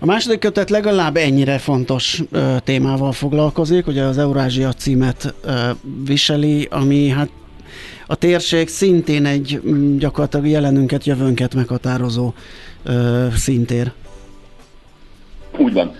A 0.00 0.06
második 0.06 0.38
kötet 0.38 0.70
legalább 0.70 1.16
ennyire 1.16 1.58
fontos 1.58 2.22
ö, 2.30 2.56
témával 2.64 3.12
foglalkozik, 3.12 3.86
ugye 3.86 4.02
az 4.02 4.18
Eurázsia 4.18 4.72
címet 4.72 5.34
ö, 5.44 5.70
viseli, 6.06 6.68
ami 6.70 7.08
hát 7.08 7.28
a 8.06 8.14
térség 8.14 8.68
szintén 8.68 9.26
egy 9.26 9.60
gyakorlatilag 9.98 10.46
jelenünket, 10.46 11.04
jövőnket 11.04 11.54
meghatározó 11.54 12.32
ö, 12.84 13.26
szintér. 13.36 13.92
Úgy 15.58 15.72
van. 15.72 15.94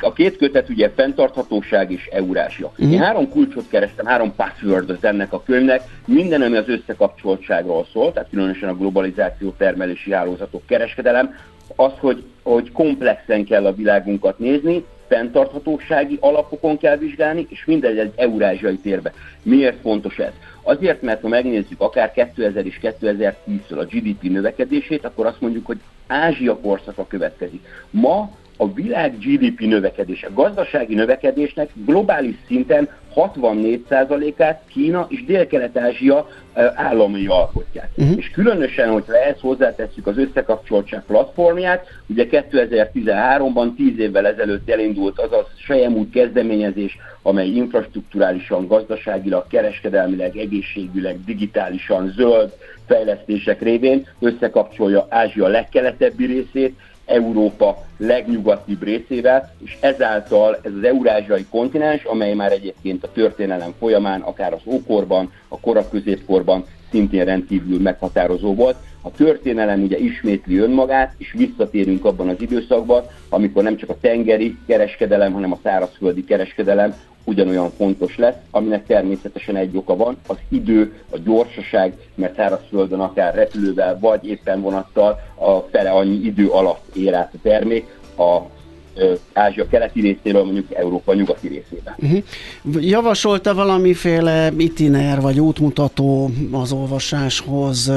A 0.00 0.12
két 0.12 0.36
kötet 0.36 0.68
ugye 0.68 0.90
fenntarthatóság 0.90 1.90
és 1.90 2.06
Eurázsia. 2.06 2.72
Mm. 2.84 2.90
Én 2.90 2.98
három 2.98 3.28
kulcsot 3.28 3.68
kerestem, 3.68 4.06
három 4.06 4.34
password 4.34 4.98
ennek 5.00 5.32
a 5.32 5.42
könyvnek, 5.42 5.82
minden, 6.06 6.42
ami 6.42 6.56
az 6.56 6.68
összekapcsoltságról 6.68 7.86
szól, 7.92 8.12
tehát 8.12 8.28
különösen 8.30 8.68
a 8.68 8.76
globalizáció, 8.76 9.54
termelési 9.58 10.12
hálózatok, 10.12 10.66
kereskedelem, 10.66 11.34
az, 11.76 11.92
hogy, 11.98 12.24
hogy 12.42 12.72
komplexen 12.72 13.44
kell 13.44 13.66
a 13.66 13.74
világunkat 13.74 14.38
nézni, 14.38 14.84
fenntarthatósági 15.08 16.18
alapokon 16.20 16.78
kell 16.78 16.96
vizsgálni, 16.96 17.46
és 17.50 17.64
mindegy 17.64 17.98
egy 17.98 18.12
eurázsiai 18.16 18.76
térbe. 18.76 19.12
Miért 19.42 19.80
fontos 19.80 20.18
ez? 20.18 20.32
Azért, 20.62 21.02
mert 21.02 21.20
ha 21.20 21.28
megnézzük 21.28 21.80
akár 21.80 22.12
2000 22.12 22.66
és 22.66 22.78
2010-től 22.82 23.78
a 23.78 23.84
GDP 23.84 24.22
növekedését, 24.22 25.04
akkor 25.04 25.26
azt 25.26 25.40
mondjuk, 25.40 25.66
hogy 25.66 25.80
Ázsia 26.06 26.56
korszaka 26.56 27.06
következik. 27.06 27.66
Ma 27.90 28.30
a 28.62 28.72
világ 28.74 29.18
GDP 29.18 29.60
növekedése, 29.60 30.28
gazdasági 30.34 30.94
növekedésnek 30.94 31.68
globális 31.86 32.34
szinten 32.46 32.88
64%-át 33.14 34.62
Kína 34.72 35.06
és 35.08 35.24
Dél-Kelet-Ázsia 35.24 36.28
államai 36.74 37.26
alkotják. 37.26 37.90
Uh-huh. 37.96 38.16
És 38.16 38.30
különösen, 38.30 38.90
hogyha 38.90 39.16
ehhez 39.16 39.40
hozzátesszük 39.40 40.06
az 40.06 40.18
összekapcsoltság 40.18 41.02
platformját, 41.06 41.86
ugye 42.06 42.26
2013-ban, 42.30 43.74
10 43.76 43.98
évvel 43.98 44.26
ezelőtt 44.26 44.70
elindult 44.70 45.18
az 45.18 45.32
a 45.32 45.48
Sejemút 45.56 46.10
kezdeményezés, 46.10 46.98
amely 47.22 47.48
infrastruktúrálisan, 47.48 48.66
gazdaságilag, 48.66 49.46
kereskedelmileg, 49.46 50.36
egészségüleg, 50.36 51.24
digitálisan, 51.24 52.12
zöld 52.16 52.52
fejlesztések 52.86 53.60
révén 53.62 54.06
összekapcsolja 54.20 55.06
Ázsia 55.08 55.46
legkeletebbi 55.46 56.26
részét, 56.26 56.78
Európa 57.06 57.84
legnyugatibb 57.96 58.82
részével, 58.82 59.54
és 59.64 59.76
ezáltal 59.80 60.58
ez 60.62 60.72
az 60.72 60.84
eurázsiai 60.84 61.46
kontinens, 61.50 62.04
amely 62.04 62.34
már 62.34 62.52
egyébként 62.52 63.04
a 63.04 63.12
történelem 63.12 63.74
folyamán, 63.78 64.20
akár 64.20 64.52
az 64.52 64.60
ókorban, 64.64 65.32
a 65.48 65.60
korak 65.60 65.90
középkorban 65.90 66.64
szintén 66.90 67.24
rendkívül 67.24 67.80
meghatározó 67.80 68.54
volt. 68.54 68.76
A 69.02 69.10
történelem 69.10 69.82
ugye 69.82 69.98
ismétli 69.98 70.56
önmagát, 70.56 71.14
és 71.18 71.32
visszatérünk 71.32 72.04
abban 72.04 72.28
az 72.28 72.40
időszakban, 72.40 73.04
amikor 73.28 73.62
nem 73.62 73.76
csak 73.76 73.90
a 73.90 73.96
tengeri 74.00 74.56
kereskedelem, 74.66 75.32
hanem 75.32 75.52
a 75.52 75.58
szárazföldi 75.62 76.24
kereskedelem 76.24 76.94
ugyanolyan 77.24 77.70
fontos 77.70 78.16
lesz, 78.16 78.36
aminek 78.50 78.86
természetesen 78.86 79.56
egy 79.56 79.76
oka 79.76 79.96
van, 79.96 80.16
az 80.26 80.36
idő, 80.48 80.92
a 81.10 81.18
gyorsaság, 81.24 81.94
mert 82.14 82.34
szárazföldön 82.34 83.00
akár 83.00 83.34
repülővel 83.34 83.98
vagy 84.00 84.26
éppen 84.26 84.60
vonattal 84.60 85.18
a 85.34 85.58
fele 85.58 85.90
annyi 85.90 86.14
idő 86.24 86.48
alatt 86.48 86.96
ér 86.96 87.14
át 87.14 87.34
a 87.34 87.38
termék, 87.42 87.86
a 88.16 88.38
Ázsia 89.32 89.66
keleti 89.66 90.00
részéről, 90.00 90.44
mondjuk 90.44 90.74
Európa 90.74 91.14
nyugati 91.14 91.48
részébe. 91.48 91.96
Uh-huh. 92.02 92.22
Javasolta 92.88 93.54
valamiféle 93.54 94.52
itiner 94.56 95.20
vagy 95.20 95.40
útmutató 95.40 96.30
az 96.50 96.72
olvasáshoz? 96.72 97.92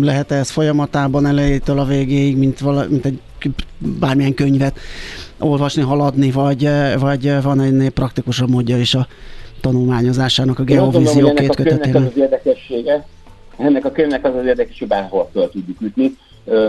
Lehet 0.00 0.30
ez 0.30 0.50
folyamatában 0.50 1.26
elejétől 1.26 1.78
a 1.78 1.84
végéig, 1.84 2.36
mint, 2.36 2.58
vala, 2.58 2.86
mint 2.88 3.04
egy 3.04 3.20
bármilyen 3.78 4.34
könyvet 4.34 4.78
olvasni, 5.38 5.82
haladni, 5.82 6.30
vagy, 6.30 6.68
vagy 6.98 7.42
van 7.42 7.60
egy 7.60 7.90
praktikusabb 7.90 8.50
módja 8.50 8.78
is 8.78 8.94
a 8.94 9.06
tanulmányozásának 9.60 10.58
a 10.58 10.62
geovízió 10.62 11.32
két 11.32 11.54
kötetének? 11.54 12.06
Az 12.06 12.16
érdekessége, 12.16 13.06
ennek 13.56 13.84
a 13.84 13.92
könyvnek 13.92 14.24
az 14.24 14.34
az 14.34 14.46
érdekes, 14.46 14.78
hogy 14.78 14.88
bárhol 14.88 15.30
fel 15.32 15.48
tudjuk 15.48 15.80
ütni 15.80 16.16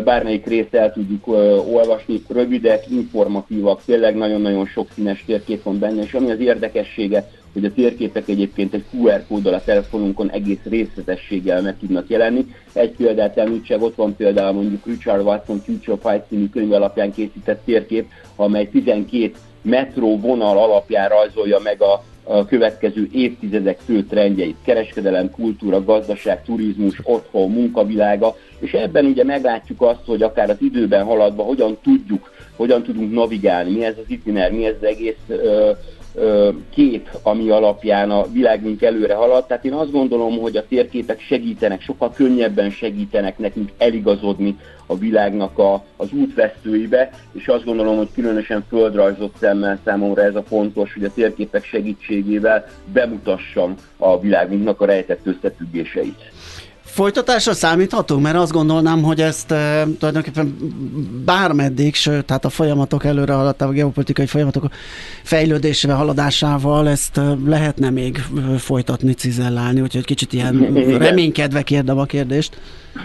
bármelyik 0.03 0.45
részt 0.45 0.73
el 0.73 0.93
tudjuk 0.93 1.27
olvasni, 1.73 2.21
rövidek, 2.27 2.89
informatívak, 2.89 3.81
tényleg 3.85 4.15
nagyon-nagyon 4.15 4.65
sok 4.65 4.87
színes 4.95 5.23
térkép 5.25 5.63
van 5.63 5.79
benne, 5.79 6.01
és 6.01 6.13
ami 6.13 6.31
az 6.31 6.39
érdekessége, 6.39 7.29
hogy 7.53 7.65
a 7.65 7.73
térképek 7.73 8.27
egyébként 8.27 8.73
egy 8.73 8.83
QR 8.91 9.23
kóddal 9.27 9.53
a 9.53 9.63
telefonunkon 9.63 10.31
egész 10.31 10.63
részletességgel 10.69 11.61
meg 11.61 11.77
tudnak 11.79 12.09
jelenni. 12.09 12.45
Egy 12.73 12.91
példát 12.91 13.37
említsek, 13.37 13.81
ott 13.81 13.95
van 13.95 14.15
például 14.15 14.53
mondjuk 14.53 14.85
Richard 14.85 15.25
Watson 15.25 15.59
Future 15.59 15.97
Fight 16.09 16.27
című 16.29 16.49
könyv 16.49 16.71
alapján 16.71 17.11
készített 17.11 17.61
térkép, 17.65 18.05
amely 18.35 18.69
12 18.69 19.31
metró 19.61 20.19
vonal 20.19 20.57
alapján 20.57 21.09
rajzolja 21.09 21.59
meg 21.63 21.81
a 21.81 22.03
a 22.29 22.45
következő 22.45 23.07
évtizedek 23.11 23.79
fő 23.85 24.03
trendjeit, 24.03 24.55
kereskedelem, 24.63 25.31
kultúra, 25.31 25.83
gazdaság, 25.83 26.43
turizmus, 26.43 26.99
otthon, 27.03 27.51
munkavilága, 27.51 28.35
és 28.59 28.73
ebben 28.73 29.05
ugye 29.05 29.23
meglátjuk 29.23 29.81
azt, 29.81 30.05
hogy 30.05 30.21
akár 30.21 30.49
az 30.49 30.57
időben 30.59 31.05
haladva 31.05 31.43
hogyan 31.43 31.77
tudjuk, 31.83 32.31
hogyan 32.59 32.83
tudunk 32.83 33.13
navigálni, 33.13 33.71
mi 33.71 33.83
ez 33.83 33.97
az 33.97 34.09
itiner, 34.09 34.51
mi 34.51 34.65
ez 34.65 34.75
az 34.79 34.87
egész 34.87 35.15
ö, 35.27 35.71
kép, 36.69 37.09
ami 37.21 37.49
alapján 37.49 38.11
a 38.11 38.31
világunk 38.31 38.81
előre 38.81 39.13
halad. 39.13 39.45
Tehát 39.45 39.65
én 39.65 39.73
azt 39.73 39.91
gondolom, 39.91 40.37
hogy 40.37 40.57
a 40.57 40.67
térképek 40.67 41.19
segítenek, 41.21 41.81
sokkal 41.81 42.11
könnyebben 42.13 42.69
segítenek 42.69 43.37
nekünk 43.37 43.71
eligazodni 43.77 44.57
a 44.85 44.97
világnak 44.97 45.57
a, 45.57 45.83
az 45.97 46.11
útvesztőibe, 46.11 47.09
és 47.31 47.47
azt 47.47 47.65
gondolom, 47.65 47.97
hogy 47.97 48.09
különösen 48.13 48.65
földrajzott 48.69 49.35
szemmel 49.39 49.79
számomra 49.85 50.21
ez 50.21 50.35
a 50.35 50.43
fontos, 50.43 50.93
hogy 50.93 51.03
a 51.03 51.13
térképek 51.13 51.63
segítségével 51.63 52.65
bemutassam 52.93 53.75
a 53.97 54.19
világunknak 54.19 54.81
a 54.81 54.85
rejtett 54.85 55.25
összefüggéseit. 55.25 56.31
Folytatásra 56.91 57.53
számíthatunk, 57.53 58.21
mert 58.21 58.35
azt 58.35 58.51
gondolnám, 58.51 59.03
hogy 59.03 59.21
ezt 59.21 59.51
e, 59.51 59.87
tulajdonképpen 59.99 60.57
bármeddig, 61.25 61.95
sőt, 61.95 62.25
tehát 62.25 62.45
a 62.45 62.49
folyamatok 62.49 63.05
előre 63.05 63.33
haladtával, 63.33 63.73
a 63.73 63.77
geopolitikai 63.77 64.25
folyamatok 64.25 64.67
fejlődésével, 65.23 65.95
haladásával 65.95 66.89
ezt 66.89 67.17
e, 67.17 67.37
lehetne 67.45 67.89
még 67.89 68.23
folytatni, 68.57 69.13
cizellálni, 69.13 69.81
úgyhogy 69.81 70.05
kicsit 70.05 70.33
ilyen 70.33 70.73
reménykedve 70.97 71.61
kérdem 71.61 71.97
a 71.97 72.05
kérdést. 72.05 72.57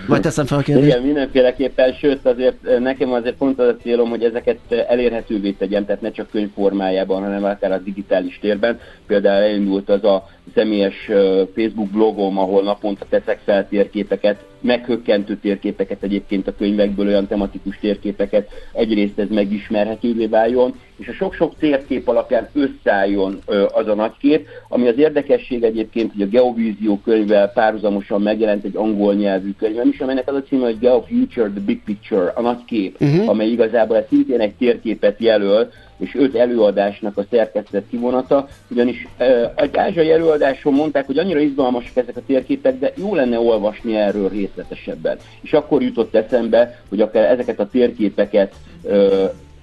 Vagy 0.06 0.20
teszem 0.20 0.46
fel 0.46 0.58
a 0.58 0.62
kérdést? 0.62 0.86
Igen, 0.86 1.02
mindenféleképpen, 1.02 1.92
sőt 1.92 2.26
azért 2.26 2.78
nekem 2.78 3.12
azért 3.12 3.36
pont 3.36 3.58
az 3.58 3.66
a 3.66 3.76
célom, 3.76 4.08
hogy 4.08 4.24
ezeket 4.24 4.58
elérhetővé 4.88 5.50
tegyem, 5.50 5.84
tehát 5.84 6.00
ne 6.00 6.10
csak 6.10 6.30
könyv 6.30 6.50
formájában, 6.54 7.22
hanem 7.22 7.44
akár 7.44 7.72
a 7.72 7.78
digitális 7.78 8.38
térben. 8.40 8.80
Például 9.06 9.42
elindult 9.42 9.88
az 9.88 10.04
a 10.04 10.28
személyes 10.54 11.10
Facebook 11.54 11.90
blogom, 11.90 12.38
ahol 12.38 12.62
naponta 12.62 13.06
teszek 13.08 13.40
fel 13.44 13.68
térképeket, 13.68 14.44
meghökkentő 14.64 15.36
térképeket 15.36 16.02
egyébként 16.02 16.46
a 16.46 16.54
könyvekből, 16.54 17.06
olyan 17.06 17.26
tematikus 17.26 17.78
térképeket, 17.80 18.48
egyrészt 18.72 19.18
ez 19.18 19.28
megismerhetővé 19.28 20.26
váljon, 20.26 20.74
és 20.96 21.08
a 21.08 21.12
sok-sok 21.12 21.58
térkép 21.58 22.08
alapján 22.08 22.48
összeálljon 22.52 23.38
az 23.72 23.86
a 23.86 23.94
nagykép, 23.94 24.46
ami 24.68 24.88
az 24.88 24.98
érdekesség 24.98 25.62
egyébként, 25.62 26.12
hogy 26.12 26.22
a 26.22 26.26
Geovízió 26.26 27.00
könyvvel 27.04 27.48
párhuzamosan 27.48 28.22
megjelent 28.22 28.64
egy 28.64 28.76
angol 28.76 29.14
nyelvű 29.14 29.52
könyvem 29.58 29.88
is, 29.88 29.98
amelynek 30.00 30.28
az 30.28 30.34
a 30.34 30.42
címe, 30.42 30.64
hogy 30.64 30.78
Geo 30.78 31.00
Future, 31.00 31.50
the 31.50 31.60
Big 31.64 31.82
Picture, 31.84 32.32
a 32.34 32.40
nagy 32.40 32.64
kép, 32.64 33.00
uh-huh. 33.00 33.28
amely 33.28 33.48
igazából 33.48 34.06
szintén 34.08 34.40
egy 34.40 34.54
térképet 34.54 35.20
jelöl, 35.20 35.68
és 35.98 36.14
öt 36.14 36.34
előadásnak 36.34 37.16
a 37.18 37.24
szerkesztett 37.30 37.88
kivonata, 37.90 38.48
ugyanis 38.70 39.08
egy 39.54 39.76
ázsiai 39.76 40.10
előadáson 40.10 40.72
mondták, 40.72 41.06
hogy 41.06 41.18
annyira 41.18 41.40
izgalmasak 41.40 41.96
ezek 41.96 42.16
a 42.16 42.22
térképek, 42.26 42.78
de 42.78 42.92
jó 42.96 43.14
lenne 43.14 43.38
olvasni 43.38 43.96
erről 43.96 44.28
részletesebben. 44.28 45.16
És 45.42 45.52
akkor 45.52 45.82
jutott 45.82 46.14
eszembe, 46.14 46.80
hogy 46.88 47.00
akár 47.00 47.24
ezeket 47.24 47.60
a 47.60 47.68
térképeket 47.68 48.54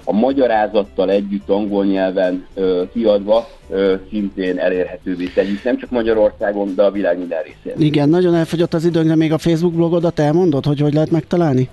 a 0.03 0.13
magyarázattal 0.13 1.09
együtt 1.09 1.49
angol 1.49 1.85
nyelven 1.85 2.45
ö, 2.53 2.83
kiadva 2.93 3.47
ö, 3.69 3.95
szintén 4.09 4.57
elérhetővé 4.57 5.25
tegyük, 5.25 5.63
nem 5.63 5.77
csak 5.77 5.89
Magyarországon, 5.89 6.75
de 6.75 6.83
a 6.83 6.91
világ 6.91 7.17
minden 7.17 7.39
részén. 7.43 7.81
Igen, 7.81 8.09
nagyon 8.09 8.35
elfogyott 8.35 8.73
az 8.73 8.85
időnk, 8.85 9.07
de 9.07 9.15
még 9.15 9.31
a 9.31 9.37
Facebook 9.37 9.73
blogodat 9.73 10.19
elmondod, 10.19 10.65
hogy 10.65 10.79
hogy 10.79 10.93
lehet 10.93 11.11
megtalálni? 11.11 11.69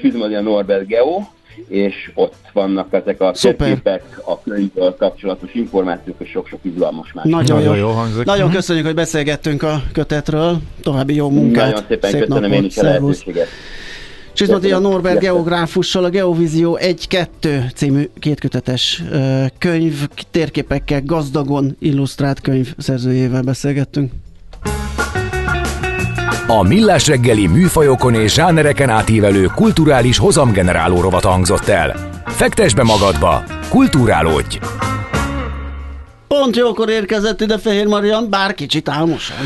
Csizmadia 0.00 0.40
Norbert 0.40 0.86
Geo, 0.86 1.20
és 1.68 2.10
ott 2.14 2.34
vannak 2.52 2.86
ezek 2.90 3.20
a 3.20 3.30
térképek, 3.40 4.20
a 4.24 4.40
könyvvel 4.42 4.94
kapcsolatos 4.98 5.54
információk, 5.54 6.16
és 6.18 6.30
sok-sok 6.30 6.58
izgalmas 6.62 7.12
más. 7.12 7.24
Nagyon, 7.24 7.56
Nagyon 7.56 7.76
jó, 7.76 7.80
jó 7.80 7.88
hangzik. 7.88 8.24
Nagyon 8.24 8.50
köszönjük, 8.50 8.86
hogy 8.86 8.94
beszélgettünk 8.94 9.62
a 9.62 9.82
kötetről. 9.92 10.58
További 10.82 11.14
jó 11.14 11.30
munkát. 11.30 11.70
Nagyon 11.72 11.84
szépen 11.88 12.10
Szép 12.10 12.20
köszönöm 12.20 12.50
napot, 12.50 12.58
én 12.58 12.64
is 12.64 12.76
a 12.76 12.82
lehetőséget. 12.82 13.48
a 14.72 14.78
Norbert 14.78 15.20
geográfussal 15.20 16.04
a 16.04 16.08
Geovízió 16.08 16.78
1-2 16.82 17.74
című 17.74 18.08
kétkötetes 18.18 19.02
könyv, 19.58 20.08
térképekkel 20.30 21.02
gazdagon 21.04 21.76
illusztrált 21.78 22.40
könyv 22.40 22.74
szerzőjével 22.76 23.42
beszélgettünk. 23.42 24.12
A 26.50 26.62
Millás 26.62 27.06
reggeli 27.06 27.46
műfajokon 27.46 28.14
és 28.14 28.32
zsánereken 28.32 28.88
átívelő 28.88 29.44
kulturális 29.54 30.18
hozamgeneráló 30.18 31.00
rovat 31.00 31.24
hangzott 31.24 31.68
el. 31.68 31.96
Fektes 32.26 32.74
be 32.74 32.82
magadba, 32.82 33.42
kulturálódj! 33.68 34.58
Pont 36.28 36.56
jókor 36.56 36.88
érkezett 36.90 37.40
ide 37.40 37.58
Fehér 37.58 37.86
Marian, 37.86 38.30
bár 38.30 38.54
kicsit 38.54 38.88
álmosan. 38.88 39.36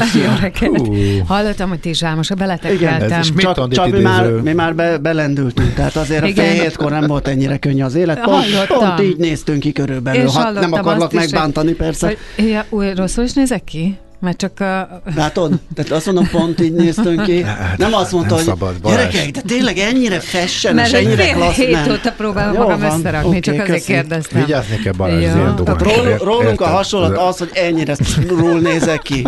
Hallottam, 1.26 1.68
hogy 1.68 1.80
ti 1.80 1.88
is 1.88 2.02
álmosak, 2.02 2.36
beletekeltem. 2.36 3.22
Csak, 3.36 3.68
csak 3.68 3.90
mi 3.90 4.00
már, 4.00 4.30
mi 4.30 4.52
már 4.52 4.74
be, 4.74 4.98
belendültünk, 4.98 5.74
tehát 5.74 5.96
azért 5.96 6.26
Igen. 6.26 6.44
a 6.44 6.48
fél 6.48 6.62
hétkor 6.62 6.90
nem 6.90 7.06
volt 7.06 7.28
ennyire 7.28 7.56
könnyű 7.56 7.82
az 7.82 7.94
élet. 7.94 8.20
Pont, 8.20 8.66
pont 8.66 9.00
így 9.00 9.16
néztünk 9.16 9.60
ki 9.60 9.72
körülbelül, 9.72 10.26
ha 10.26 10.50
nem 10.50 10.72
akarlak 10.72 11.12
megbántani, 11.12 11.70
is, 11.70 11.76
persze. 11.76 12.06
Hogy, 12.06 12.48
ja, 12.48 12.64
új, 12.70 12.94
rosszul 12.94 13.24
is 13.24 13.32
nézek 13.32 13.64
ki? 13.64 13.98
Mert 14.22 14.36
csak 14.36 14.60
a... 14.60 15.02
Látod? 15.14 15.52
Tehát 15.74 15.90
azt 15.90 16.06
mondom, 16.06 16.28
pont 16.30 16.60
így 16.60 16.72
néztünk 16.72 17.22
ki. 17.22 17.42
Hát, 17.62 17.78
nem 17.78 17.94
azt 17.94 18.12
mondta, 18.12 18.34
nem 18.34 18.44
hogy 18.44 18.54
szabad, 18.54 18.74
gyerekek, 18.84 19.30
de 19.30 19.40
tényleg 19.40 19.78
ennyire 19.78 20.20
fashion, 20.20 20.78
és 20.78 20.92
ennyire 20.92 21.32
klassz. 21.32 21.58
Mert 21.58 21.84
hét 21.84 21.92
óta 21.92 22.12
próbálom 22.12 22.56
magam 22.56 22.80
van, 22.80 22.98
összerakni, 22.98 23.28
okay, 23.28 23.40
csak 23.40 23.54
azért 23.54 23.70
köszön. 23.70 23.94
kérdeztem. 23.94 24.40
Vigyázni 24.40 24.76
kell 24.76 24.92
Balázs, 24.92 25.20
ilyen 25.20 25.56
Ról, 25.56 26.16
Rólunk 26.18 26.60
a 26.60 26.66
hasonlat 26.66 27.16
az, 27.16 27.38
hogy 27.38 27.50
ennyire 27.52 27.96
ról 28.28 28.58
nézek 28.58 29.02
ki. 29.02 29.26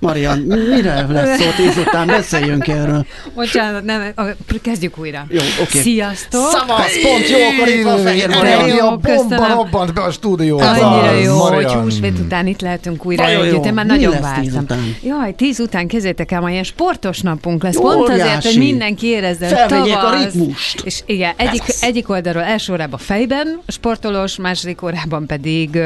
Marian, 0.00 0.38
mire 0.38 1.06
lesz 1.08 1.40
szó 1.40 1.50
tíz 1.56 1.76
után? 1.76 2.06
Beszéljünk 2.06 2.68
erről. 2.68 3.06
Bocsánat, 3.34 3.84
nem, 3.84 4.14
kezdjük 4.62 4.98
újra. 4.98 5.26
Jó, 5.28 5.38
oké. 5.38 5.62
Okay. 5.62 5.80
Sziasztok! 5.80 6.48
Szavasz, 6.50 7.02
pont 7.02 7.28
jókor 7.28 7.68
itt 7.68 7.82
van 7.82 7.98
Fehér 7.98 8.28
Marian. 8.28 8.68
Jó, 8.68 8.86
a 8.86 8.96
bomba 8.96 9.46
robbant 9.46 9.94
be 9.94 10.00
a 10.00 10.10
stúdióba. 10.10 10.70
Annyira 10.70 11.12
jó, 11.12 11.38
hogy 11.38 11.72
húsvét 11.72 12.18
után 12.18 12.46
itt 12.46 12.60
lehetünk 12.60 13.04
újra 13.04 13.24
együtt. 13.24 13.64
Én 13.64 13.74
már 13.74 13.86
nagyon 13.86 14.20
vártam. 14.20 14.96
Jaj, 15.02 15.34
tíz 15.34 15.60
után 15.60 15.86
kezétek 15.86 16.32
el, 16.32 16.40
ma 16.40 16.50
ilyen 16.50 16.64
sportos 16.64 17.20
napunk 17.20 17.62
lesz. 17.62 17.76
Pont 17.76 18.08
azért, 18.08 18.44
hogy 18.44 18.58
mindenki 18.58 19.06
érezze, 19.06 19.48
hogy 19.48 19.68
tavasz. 19.68 20.04
a 20.04 20.24
ritmust. 20.24 20.80
És 20.84 21.02
igen, 21.06 21.32
egyik, 21.36 21.62
egyik 21.80 22.08
oldalról 22.08 22.42
első 22.42 22.72
órában 22.72 22.98
fejben 22.98 23.60
sportolós, 23.66 24.36
második 24.36 24.82
órában 24.82 25.26
pedig 25.26 25.78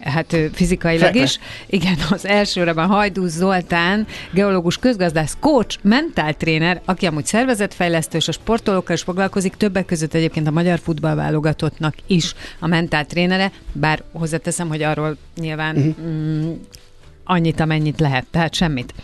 hát 0.00 0.36
fizikailag 0.52 1.04
Fekve. 1.04 1.22
is. 1.22 1.38
Igen, 1.66 1.96
az 2.10 2.26
első 2.26 2.60
órában 2.60 2.86
Hajdú 2.86 3.26
Zoltán, 3.46 4.06
geológus 4.30 4.76
közgazdász, 4.76 5.36
coach, 5.40 5.78
mentáltréner, 5.82 6.80
aki 6.84 7.06
amúgy 7.06 7.26
szervezetfejlesztő 7.26 8.18
és 8.18 8.28
a 8.28 8.32
sportolókkal 8.32 8.94
is 8.94 9.02
foglalkozik, 9.02 9.54
többek 9.54 9.84
között 9.84 10.14
egyébként 10.14 10.46
a 10.46 10.50
magyar 10.50 10.78
futballválogatottnak 10.78 11.94
is 12.06 12.34
a 12.58 12.66
mentáltrénere, 12.66 13.52
bár 13.72 14.02
hozzáteszem, 14.12 14.68
hogy 14.68 14.82
arról 14.82 15.16
nyilván 15.36 15.76
uh-huh. 15.76 16.06
mm, 16.06 16.52
annyit, 17.26 17.60
amennyit 17.60 18.00
lehet, 18.00 18.26
tehát 18.30 18.54
semmit. 18.54 18.94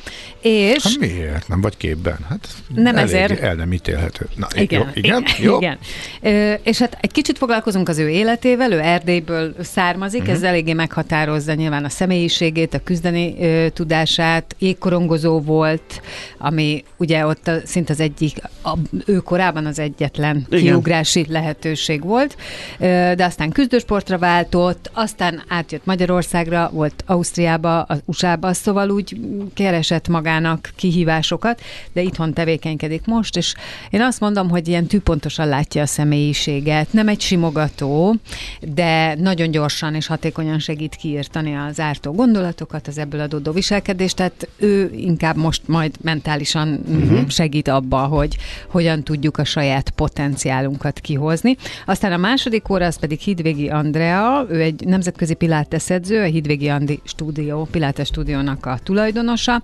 És... 0.41 0.83
Hát 0.83 0.99
miért? 0.99 1.49
Nem 1.49 1.61
vagy 1.61 1.77
képben? 1.77 2.17
Hát 2.29 2.49
nem 2.75 2.97
ezért. 2.97 3.41
El 3.41 3.55
nem 3.55 3.73
ítélhető. 3.73 4.29
Na, 4.37 4.47
igen. 4.55 4.81
Jó, 4.81 4.87
igen? 4.95 5.25
Jó. 5.41 5.57
igen. 5.57 5.79
Ö, 6.21 6.53
és 6.63 6.79
hát 6.79 6.99
egy 7.01 7.13
kicsit 7.13 7.39
foglalkozunk 7.39 7.89
az 7.89 7.99
ő 7.99 8.09
életével, 8.09 8.73
ő 8.73 8.81
Erdélyből 8.81 9.55
származik, 9.61 10.21
uh-huh. 10.21 10.37
ez 10.37 10.43
eléggé 10.43 10.73
meghatározza 10.73 11.55
nyilván 11.55 11.85
a 11.85 11.89
személyiségét, 11.89 12.75
a 12.75 12.79
küzdeni 12.79 13.35
ö, 13.41 13.67
tudását, 13.69 14.57
jégkorongozó 14.59 15.41
volt, 15.41 16.03
ami 16.39 16.85
ugye 16.97 17.27
ott 17.27 17.49
a, 17.49 17.55
szinte 17.65 17.93
az 17.93 18.01
egyik, 18.01 18.37
a, 18.63 18.77
ő 19.07 19.17
korában 19.17 19.67
az 19.67 19.79
egyetlen 19.79 20.47
igen. 20.51 20.65
kiugrási 20.65 21.27
lehetőség 21.29 22.05
volt, 22.05 22.37
ö, 22.79 23.13
de 23.17 23.25
aztán 23.25 23.51
küzdősportra 23.51 24.19
váltott, 24.19 24.91
aztán 24.95 25.43
átjött 25.49 25.85
Magyarországra, 25.85 26.71
volt 26.73 27.05
Ausztriába, 27.07 27.83
az 27.83 28.03
USA-ba, 28.13 28.53
szóval 28.53 28.91
úgy 28.91 29.21
keresett 29.55 30.09
magának 30.09 30.71
kihívásokat, 30.77 31.61
de 31.93 32.03
itthon 32.03 32.33
tevékenykedik 32.33 33.07
most, 33.07 33.37
és 33.37 33.55
én 33.91 34.01
azt 34.01 34.21
mondom, 34.21 34.49
hogy 34.49 34.69
ilyen 34.69 34.87
tűpontosan 34.87 35.49
látja 35.49 35.83
a 35.83 35.87
személyiséget, 35.87 36.93
nem 36.93 37.09
egy 37.09 37.21
simogató, 37.21 38.15
de 38.61 39.15
nagyon 39.15 39.51
gyorsan 39.51 39.95
és 39.95 40.07
hatékonyan 40.07 40.59
segít 40.59 40.95
kiírtani 40.95 41.55
az 41.57 41.81
ártó 41.81 42.13
gondolatokat, 42.13 42.89
az 42.89 42.99
ebből 42.99 43.21
adódó 43.21 43.53
viselkedést, 43.53 44.17
tehát 44.17 44.49
ő 44.57 44.91
inkább 44.95 45.37
most 45.37 45.63
majd 45.69 45.95
mentálisan 46.01 46.81
uh-huh. 46.87 47.29
segít 47.29 47.69
abba, 47.69 47.99
hogy 47.99 48.37
hogyan 48.69 49.03
tudjuk 49.03 49.39
a 49.39 49.45
saját 49.45 49.91
potenciálunkat 49.91 51.01
kihozni. 51.01 51.57
Aztán 51.87 52.13
a 52.13 52.17
második 52.17 52.69
óra 52.69 52.87
az 52.87 52.99
pedig 52.99 53.19
Hidvégi 53.19 53.69
Andrea, 53.69 54.47
ő 54.49 54.61
egy 54.61 54.85
nemzetközi 54.87 55.35
piláteszedző, 55.35 56.21
a 56.21 56.25
Hidvégi 56.25 56.69
Andi 56.69 57.01
stúdió 57.05 57.69
Pilates 57.71 58.02
stúdiónak 58.05 58.67
a 58.67 58.79
tulajdonosa, 58.83 59.63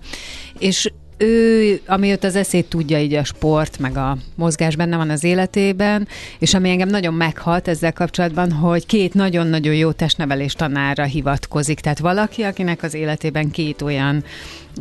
és 0.59 0.91
ő, 1.21 1.81
amióta 1.85 2.27
az 2.27 2.35
eszét 2.35 2.65
tudja 2.65 2.99
így 2.99 3.13
a 3.13 3.23
sport, 3.23 3.79
meg 3.79 3.97
a 3.97 4.17
mozgás 4.35 4.75
benne 4.75 4.97
van 4.97 5.09
az 5.09 5.23
életében, 5.23 6.07
és 6.39 6.53
ami 6.53 6.69
engem 6.69 6.87
nagyon 6.87 7.13
meghat 7.13 7.67
ezzel 7.67 7.93
kapcsolatban, 7.93 8.51
hogy 8.51 8.85
két 8.85 9.13
nagyon-nagyon 9.13 9.73
jó 9.73 9.91
testnevelés 9.91 10.53
tanára 10.53 11.03
hivatkozik. 11.03 11.79
Tehát 11.79 11.99
valaki, 11.99 12.41
akinek 12.41 12.83
az 12.83 12.93
életében 12.93 13.51
két 13.51 13.81
olyan 13.81 14.23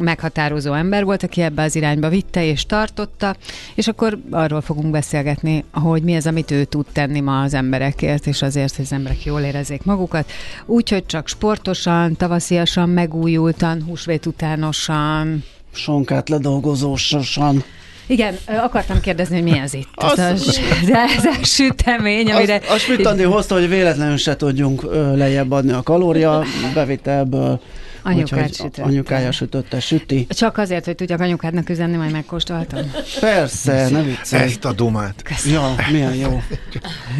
meghatározó 0.01 0.72
ember 0.72 1.05
volt, 1.05 1.22
aki 1.22 1.40
ebbe 1.40 1.62
az 1.62 1.77
irányba 1.77 2.09
vitte 2.09 2.44
és 2.44 2.66
tartotta, 2.66 3.37
és 3.74 3.88
akkor 3.88 4.18
arról 4.31 4.61
fogunk 4.61 4.90
beszélgetni, 4.90 5.64
hogy 5.72 6.03
mi 6.03 6.16
az, 6.16 6.27
amit 6.27 6.51
ő 6.51 6.64
tud 6.64 6.87
tenni 6.92 7.20
ma 7.20 7.42
az 7.42 7.55
emberekért, 7.55 8.27
és 8.27 8.42
azért, 8.42 8.77
hogy 8.77 8.85
az 8.85 8.92
emberek 8.92 9.24
jól 9.24 9.40
érezzék 9.40 9.85
magukat. 9.85 10.31
Úgyhogy 10.66 11.07
csak 11.07 11.29
sportosan, 11.29 12.16
tavasziasan, 12.16 12.88
megújultan, 12.88 13.83
húsvét 13.83 14.27
utánosan, 14.27 15.44
sonkát 15.79 16.29
ledolgozósosan. 16.29 17.64
Igen, 18.07 18.37
akartam 18.47 19.01
kérdezni, 19.01 19.35
hogy 19.35 19.53
mi 19.53 19.59
ez 19.59 19.75
itt? 19.75 19.88
Az, 19.95 20.19
ez, 20.19 20.59
a, 20.91 20.97
ez 21.17 21.25
a 21.25 21.45
sütemény, 21.45 22.33
amire... 22.33 22.55
Az, 22.55 22.75
a 22.75 22.79
sütandő 22.79 23.25
hozta, 23.25 23.55
hogy 23.55 23.69
véletlenül 23.69 24.17
se 24.17 24.37
tudjunk 24.37 24.83
lejjebb 25.14 25.51
adni 25.51 25.73
a 25.73 25.83
kalória 25.83 26.45
bevitelből 26.75 27.61
Anyukát 28.09 28.55
sütötte. 28.55 28.83
Anyukája 28.83 29.33
sütötte, 29.33 29.81
süti. 29.81 30.27
Csak 30.29 30.59
azért, 30.59 30.85
hogy 30.85 30.94
tudjak 30.94 31.21
anyukádnak 31.21 31.68
üzenni, 31.68 31.97
majd 31.97 32.12
megkóstoltam. 32.12 32.81
Persze, 33.21 33.88
ne 33.90 34.03
viccelj. 34.03 34.42
Ezt 34.42 34.64
a 34.64 34.73
dumát. 34.73 35.23
Ja, 35.53 35.75
milyen 35.92 36.15
jó. 36.15 36.42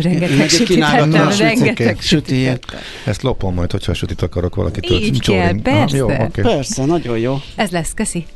rengeteg 0.01 0.49
sütit 0.49 0.83
ettem, 0.83 1.29
rengeteg 1.39 2.01
süti. 2.01 2.49
Ezt 3.05 3.23
lopom 3.23 3.55
majd, 3.55 3.71
hogyha 3.71 3.95
sütit 3.95 4.23
akarok 4.23 4.55
valakitől. 4.55 4.99
Így 4.99 5.21
kell, 5.21 5.63
persze. 5.63 5.97
Jó, 5.97 6.07
okay. 6.07 6.29
Persze, 6.43 6.85
nagyon 6.85 7.19
jó. 7.19 7.41
Ez 7.57 7.71
lesz, 7.71 7.95
köszi. 7.95 8.27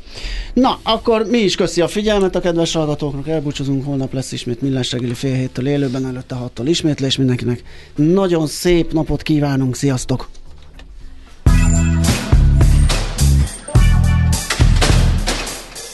Na, 0.53 0.79
akkor 0.83 1.25
mi 1.29 1.37
is 1.37 1.55
köszi 1.55 1.81
a 1.81 1.87
figyelmet 1.87 2.35
a 2.35 2.39
kedves 2.39 2.73
hallgatóknak, 2.73 3.27
elbúcsúzunk, 3.27 3.85
holnap 3.85 4.13
lesz 4.13 4.31
ismét 4.31 4.61
millás 4.61 4.91
reggeli 4.91 5.13
fél 5.13 5.33
héttől 5.33 5.67
élőben, 5.67 6.05
előtte 6.05 6.35
hattól 6.35 6.67
ismétlés 6.67 7.17
mindenkinek. 7.17 7.63
Nagyon 7.95 8.47
szép 8.47 8.93
napot 8.93 9.21
kívánunk, 9.21 9.75
sziasztok! 9.75 10.29